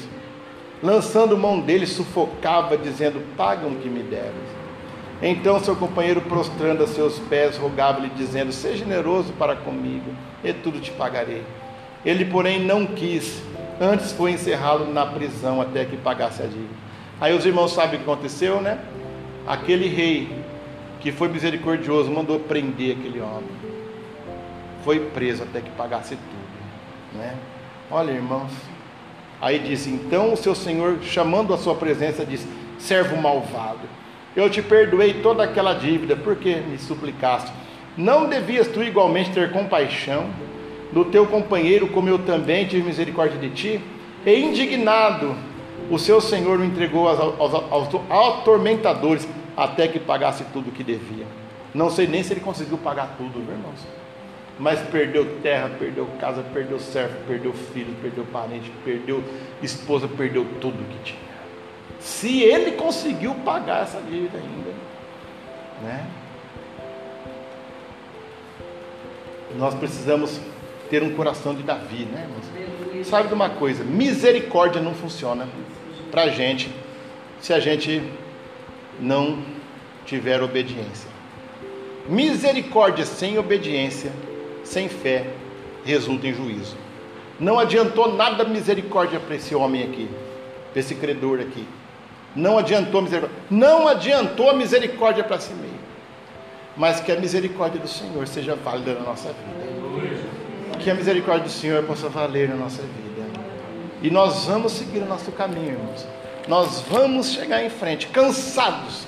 Lançando 0.82 1.38
mão 1.38 1.60
dele, 1.60 1.86
sufocava, 1.86 2.78
dizendo: 2.78 3.22
Pagam 3.36 3.72
o 3.72 3.76
que 3.76 3.88
me 3.88 4.02
deves. 4.02 4.57
Então 5.22 5.60
seu 5.60 5.76
companheiro, 5.76 6.22
prostrando 6.22 6.84
a 6.84 6.88
seus 6.88 7.18
pés, 7.18 7.58
rogava-lhe, 7.58 8.10
dizendo: 8.10 8.52
Seja 8.52 8.78
generoso 8.78 9.34
para 9.34 9.56
comigo, 9.56 10.12
e 10.44 10.54
tudo 10.54 10.80
te 10.80 10.92
pagarei. 10.92 11.44
Ele, 12.06 12.26
porém, 12.26 12.60
não 12.60 12.86
quis, 12.86 13.42
antes 13.82 14.12
foi 14.12 14.32
encerrado 14.32 14.86
na 14.86 15.06
prisão 15.06 15.60
até 15.60 15.86
que 15.86 15.98
pagasse 15.98 16.44
a 16.44 16.46
dívida. 16.46 16.88
Aí 17.20 17.36
os 17.36 17.46
irmãos 17.46 17.74
sabem 17.74 18.00
o 18.00 18.04
que 18.04 18.10
aconteceu, 18.10 18.62
né? 18.62 18.80
Aquele 19.48 19.88
rei 19.88 20.30
que 21.00 21.12
foi 21.12 21.28
misericordioso 21.30 22.12
mandou 22.12 22.40
prender 22.40 22.98
aquele 22.98 23.20
homem. 23.20 23.50
Foi 24.84 25.00
preso 25.00 25.44
até 25.44 25.62
que 25.62 25.72
pagasse 25.72 26.16
tudo, 26.16 27.20
né? 27.20 27.36
Olha, 27.90 28.12
irmãos. 28.12 28.52
Aí 29.42 29.58
disse: 29.58 29.90
Então 29.90 30.34
o 30.34 30.38
seu 30.38 30.54
senhor, 30.54 31.00
chamando 31.02 31.56
a 31.56 31.58
sua 31.58 31.74
presença, 31.74 32.24
disse: 32.24 32.48
Servo 32.78 33.18
malvado 33.18 33.97
eu 34.38 34.48
te 34.52 34.62
perdoei 34.62 35.16
toda 35.16 35.44
aquela 35.44 35.74
dívida, 35.74 36.16
porque 36.16 36.58
me 36.58 36.78
suplicaste. 36.78 37.52
Não 37.98 38.30
devias 38.30 38.68
tu 38.68 38.84
igualmente 38.84 39.32
ter 39.32 39.52
compaixão 39.52 40.30
do 40.92 41.04
teu 41.06 41.26
companheiro, 41.26 41.88
como 41.88 42.08
eu 42.08 42.20
também 42.20 42.68
tive 42.68 42.84
misericórdia 42.84 43.40
de 43.40 43.50
ti? 43.50 43.82
E 44.24 44.40
indignado, 44.40 45.36
o 45.90 45.98
seu 45.98 46.22
senhor 46.22 46.60
o 46.60 46.64
entregou 46.64 47.10
aos, 47.10 47.20
aos, 47.20 47.54
aos 47.72 48.38
atormentadores, 48.38 49.28
até 49.56 49.88
que 49.88 50.00
pagasse 50.00 50.44
tudo 50.54 50.70
o 50.70 50.72
que 50.72 50.84
devia. 50.84 51.26
Não 51.74 51.90
sei 51.90 52.06
nem 52.06 52.22
se 52.22 52.34
ele 52.34 52.40
conseguiu 52.42 52.78
pagar 52.78 53.16
tudo, 53.18 53.44
viu, 53.44 53.56
irmãos? 53.56 53.88
Mas 54.60 54.80
perdeu 54.82 55.40
terra, 55.42 55.72
perdeu 55.80 56.08
casa, 56.20 56.44
perdeu 56.54 56.80
servo, 56.80 57.16
perdeu 57.28 57.54
filho, 57.54 57.96
perdeu 58.04 58.24
parente, 58.26 58.72
perdeu 58.86 59.24
esposa, 59.64 60.08
perdeu 60.08 60.46
tudo 60.62 60.78
que 60.90 61.12
tinha 61.12 61.28
se 62.00 62.42
ele 62.42 62.72
conseguiu 62.72 63.34
pagar 63.46 63.84
essa 63.84 64.00
dívida 64.02 64.38
ainda, 64.38 64.74
né? 65.84 66.06
Nós 69.58 69.74
precisamos 69.74 70.40
ter 70.90 71.04
um 71.04 71.16
coração 71.16 71.56
de 71.56 71.64
Davi, 71.64 72.06
né, 72.06 72.28
irmãos? 72.28 73.08
Sabe 73.08 73.28
de 73.28 73.34
uma 73.34 73.50
coisa? 73.50 73.84
Misericórdia 73.84 74.82
não 74.82 74.94
funciona 74.94 75.48
para 76.12 76.24
a 76.24 76.30
gente 76.30 76.70
se 77.40 77.54
a 77.54 77.60
gente 77.60 78.02
não 79.00 79.44
tiver 80.06 80.42
obediência. 80.42 81.10
Misericórdia 82.08 83.06
sem 83.06 83.38
obediência, 83.38 84.12
sem 84.64 84.88
fé, 84.88 85.26
resulta 85.84 86.28
em 86.28 86.34
juízo. 86.34 86.76
Não 87.40 87.60
adiantou 87.60 88.14
nada 88.14 88.44
misericórdia 88.44 89.20
para 89.20 89.36
esse 89.36 89.54
homem 89.54 89.84
aqui, 89.84 90.10
para 90.72 90.80
esse 90.80 90.96
credor 90.96 91.40
aqui. 91.40 91.66
Não 92.36 92.58
adiantou 92.58 93.02
misericórdia. 93.02 93.38
Não 93.50 93.88
adiantou 93.88 94.50
a 94.50 94.54
misericórdia 94.54 95.24
para 95.24 95.40
si 95.40 95.54
mesmo. 95.54 95.78
Mas 96.76 97.00
que 97.00 97.12
a 97.12 97.20
misericórdia 97.20 97.80
do 97.80 97.88
Senhor 97.88 98.28
seja 98.28 98.56
válida 98.56 98.94
na 98.94 99.02
nossa 99.02 99.30
vida. 99.30 100.80
Que 100.80 100.92
a 100.92 100.96
misericórdia 100.96 101.46
do 101.46 101.52
Senhor 101.52 101.84
possa 101.84 102.08
valer 102.08 102.50
na 102.50 102.56
nossa 102.56 102.82
vida. 102.82 103.26
E 104.02 104.12
nós 104.12 104.46
vamos 104.46 104.74
seguir 104.74 105.00
o 105.00 105.06
nosso 105.06 105.32
caminho, 105.32 105.72
irmãos. 105.72 106.06
Nós 106.48 106.82
vamos 106.82 107.32
chegar 107.32 107.64
em 107.64 107.70
frente, 107.70 108.08
cansados. 108.08 109.08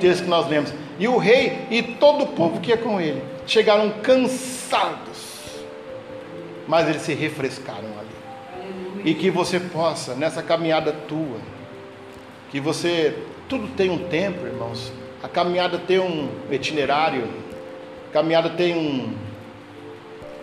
Texto 0.00 0.24
que 0.24 0.28
nós 0.28 0.48
lemos. 0.48 0.72
E 0.98 1.06
o 1.06 1.16
rei 1.16 1.66
e 1.70 1.82
todo 1.82 2.24
o 2.24 2.26
povo 2.28 2.60
que 2.60 2.70
ia 2.70 2.76
com 2.76 3.00
ele 3.00 3.22
chegaram 3.46 3.90
cansados, 4.02 5.64
mas 6.66 6.88
eles 6.88 7.02
se 7.02 7.14
refrescaram 7.14 7.88
ali. 7.98 9.04
E 9.04 9.14
que 9.14 9.30
você 9.30 9.58
possa, 9.58 10.14
nessa 10.14 10.42
caminhada 10.42 10.92
tua, 10.92 11.38
que 12.50 12.60
você, 12.60 13.14
tudo 13.48 13.68
tem 13.68 13.90
um 13.90 13.98
tempo, 14.08 14.46
irmãos. 14.46 14.92
A 15.22 15.28
caminhada 15.28 15.78
tem 15.78 15.98
um 15.98 16.28
itinerário, 16.50 17.28
a 18.08 18.12
caminhada 18.12 18.50
tem 18.50 18.76
um. 18.76 19.14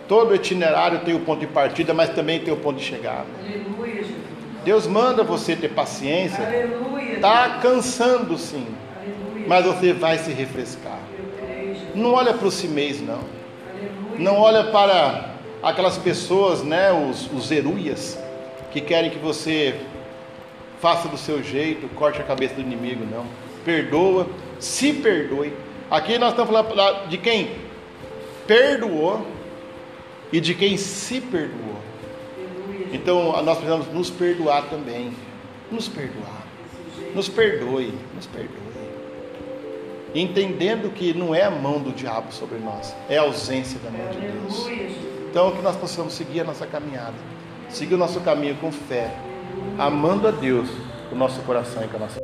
Todo 0.06 0.34
itinerário 0.34 1.00
tem 1.00 1.14
o 1.14 1.20
ponto 1.20 1.40
de 1.40 1.46
partida, 1.46 1.92
mas 1.92 2.10
também 2.10 2.40
tem 2.40 2.52
o 2.52 2.56
ponto 2.56 2.78
de 2.78 2.84
chegada. 2.84 3.26
Aleluia, 3.40 3.96
Jesus. 3.96 4.16
Deus 4.64 4.86
manda 4.86 5.24
você 5.24 5.56
ter 5.56 5.68
paciência. 5.68 6.46
Aleluia. 6.46 7.14
Está 7.14 7.58
cansando 7.60 8.38
sim. 8.38 8.66
Aleluia. 8.96 9.46
Mas 9.48 9.64
você 9.64 9.92
vai 9.92 10.18
se 10.18 10.32
refrescar. 10.32 10.98
Não 11.94 12.12
olha 12.12 12.34
para 12.34 12.46
o 12.46 12.50
cimês, 12.50 13.00
não. 13.00 13.14
Aleluia. 13.14 14.18
Não 14.18 14.38
olha 14.38 14.64
para 14.64 15.30
aquelas 15.62 15.98
pessoas, 15.98 16.62
né, 16.62 16.92
os, 16.92 17.30
os 17.32 17.50
eruias, 17.50 18.18
que 18.70 18.80
querem 18.80 19.10
que 19.10 19.18
você 19.18 19.80
faça 20.86 21.08
do 21.08 21.18
seu 21.18 21.42
jeito, 21.42 21.88
corte 21.96 22.20
a 22.20 22.24
cabeça 22.24 22.54
do 22.54 22.60
inimigo, 22.60 23.04
não. 23.04 23.26
Perdoa, 23.64 24.28
se 24.60 24.92
perdoe. 24.92 25.52
Aqui 25.90 26.16
nós 26.16 26.30
estamos 26.30 26.48
falando 26.48 27.08
de 27.08 27.18
quem 27.18 27.50
perdoou 28.46 29.26
e 30.32 30.38
de 30.38 30.54
quem 30.54 30.76
se 30.76 31.20
perdoou. 31.20 31.74
Então 32.92 33.32
nós 33.42 33.58
precisamos 33.58 33.88
nos 33.92 34.10
perdoar 34.10 34.62
também. 34.70 35.12
Nos 35.72 35.88
perdoar. 35.88 36.46
Nos 37.12 37.28
perdoe, 37.28 37.92
nos 38.14 38.26
perdoe. 38.28 38.56
Entendendo 40.14 40.94
que 40.94 41.12
não 41.12 41.34
é 41.34 41.42
a 41.42 41.50
mão 41.50 41.80
do 41.80 41.90
diabo 41.90 42.32
sobre 42.32 42.58
nós, 42.58 42.94
é 43.08 43.18
a 43.18 43.22
ausência 43.22 43.80
da 43.80 43.90
mão 43.90 44.08
de 44.12 44.20
Deus. 44.20 44.68
Então 45.28 45.50
que 45.50 45.62
nós 45.62 45.74
possamos 45.74 46.12
seguir 46.12 46.42
a 46.42 46.44
nossa 46.44 46.64
caminhada, 46.64 47.16
seguir 47.68 47.96
o 47.96 47.98
nosso 47.98 48.20
caminho 48.20 48.54
com 48.60 48.70
fé, 48.70 49.10
amando 49.78 50.28
a 50.28 50.30
Deus 50.30 50.68
com 51.08 51.14
o 51.14 51.18
nosso 51.18 51.40
coração 51.42 51.82
e 51.84 51.88
com 51.88 51.96
a 51.96 52.00
nossa 52.00 52.20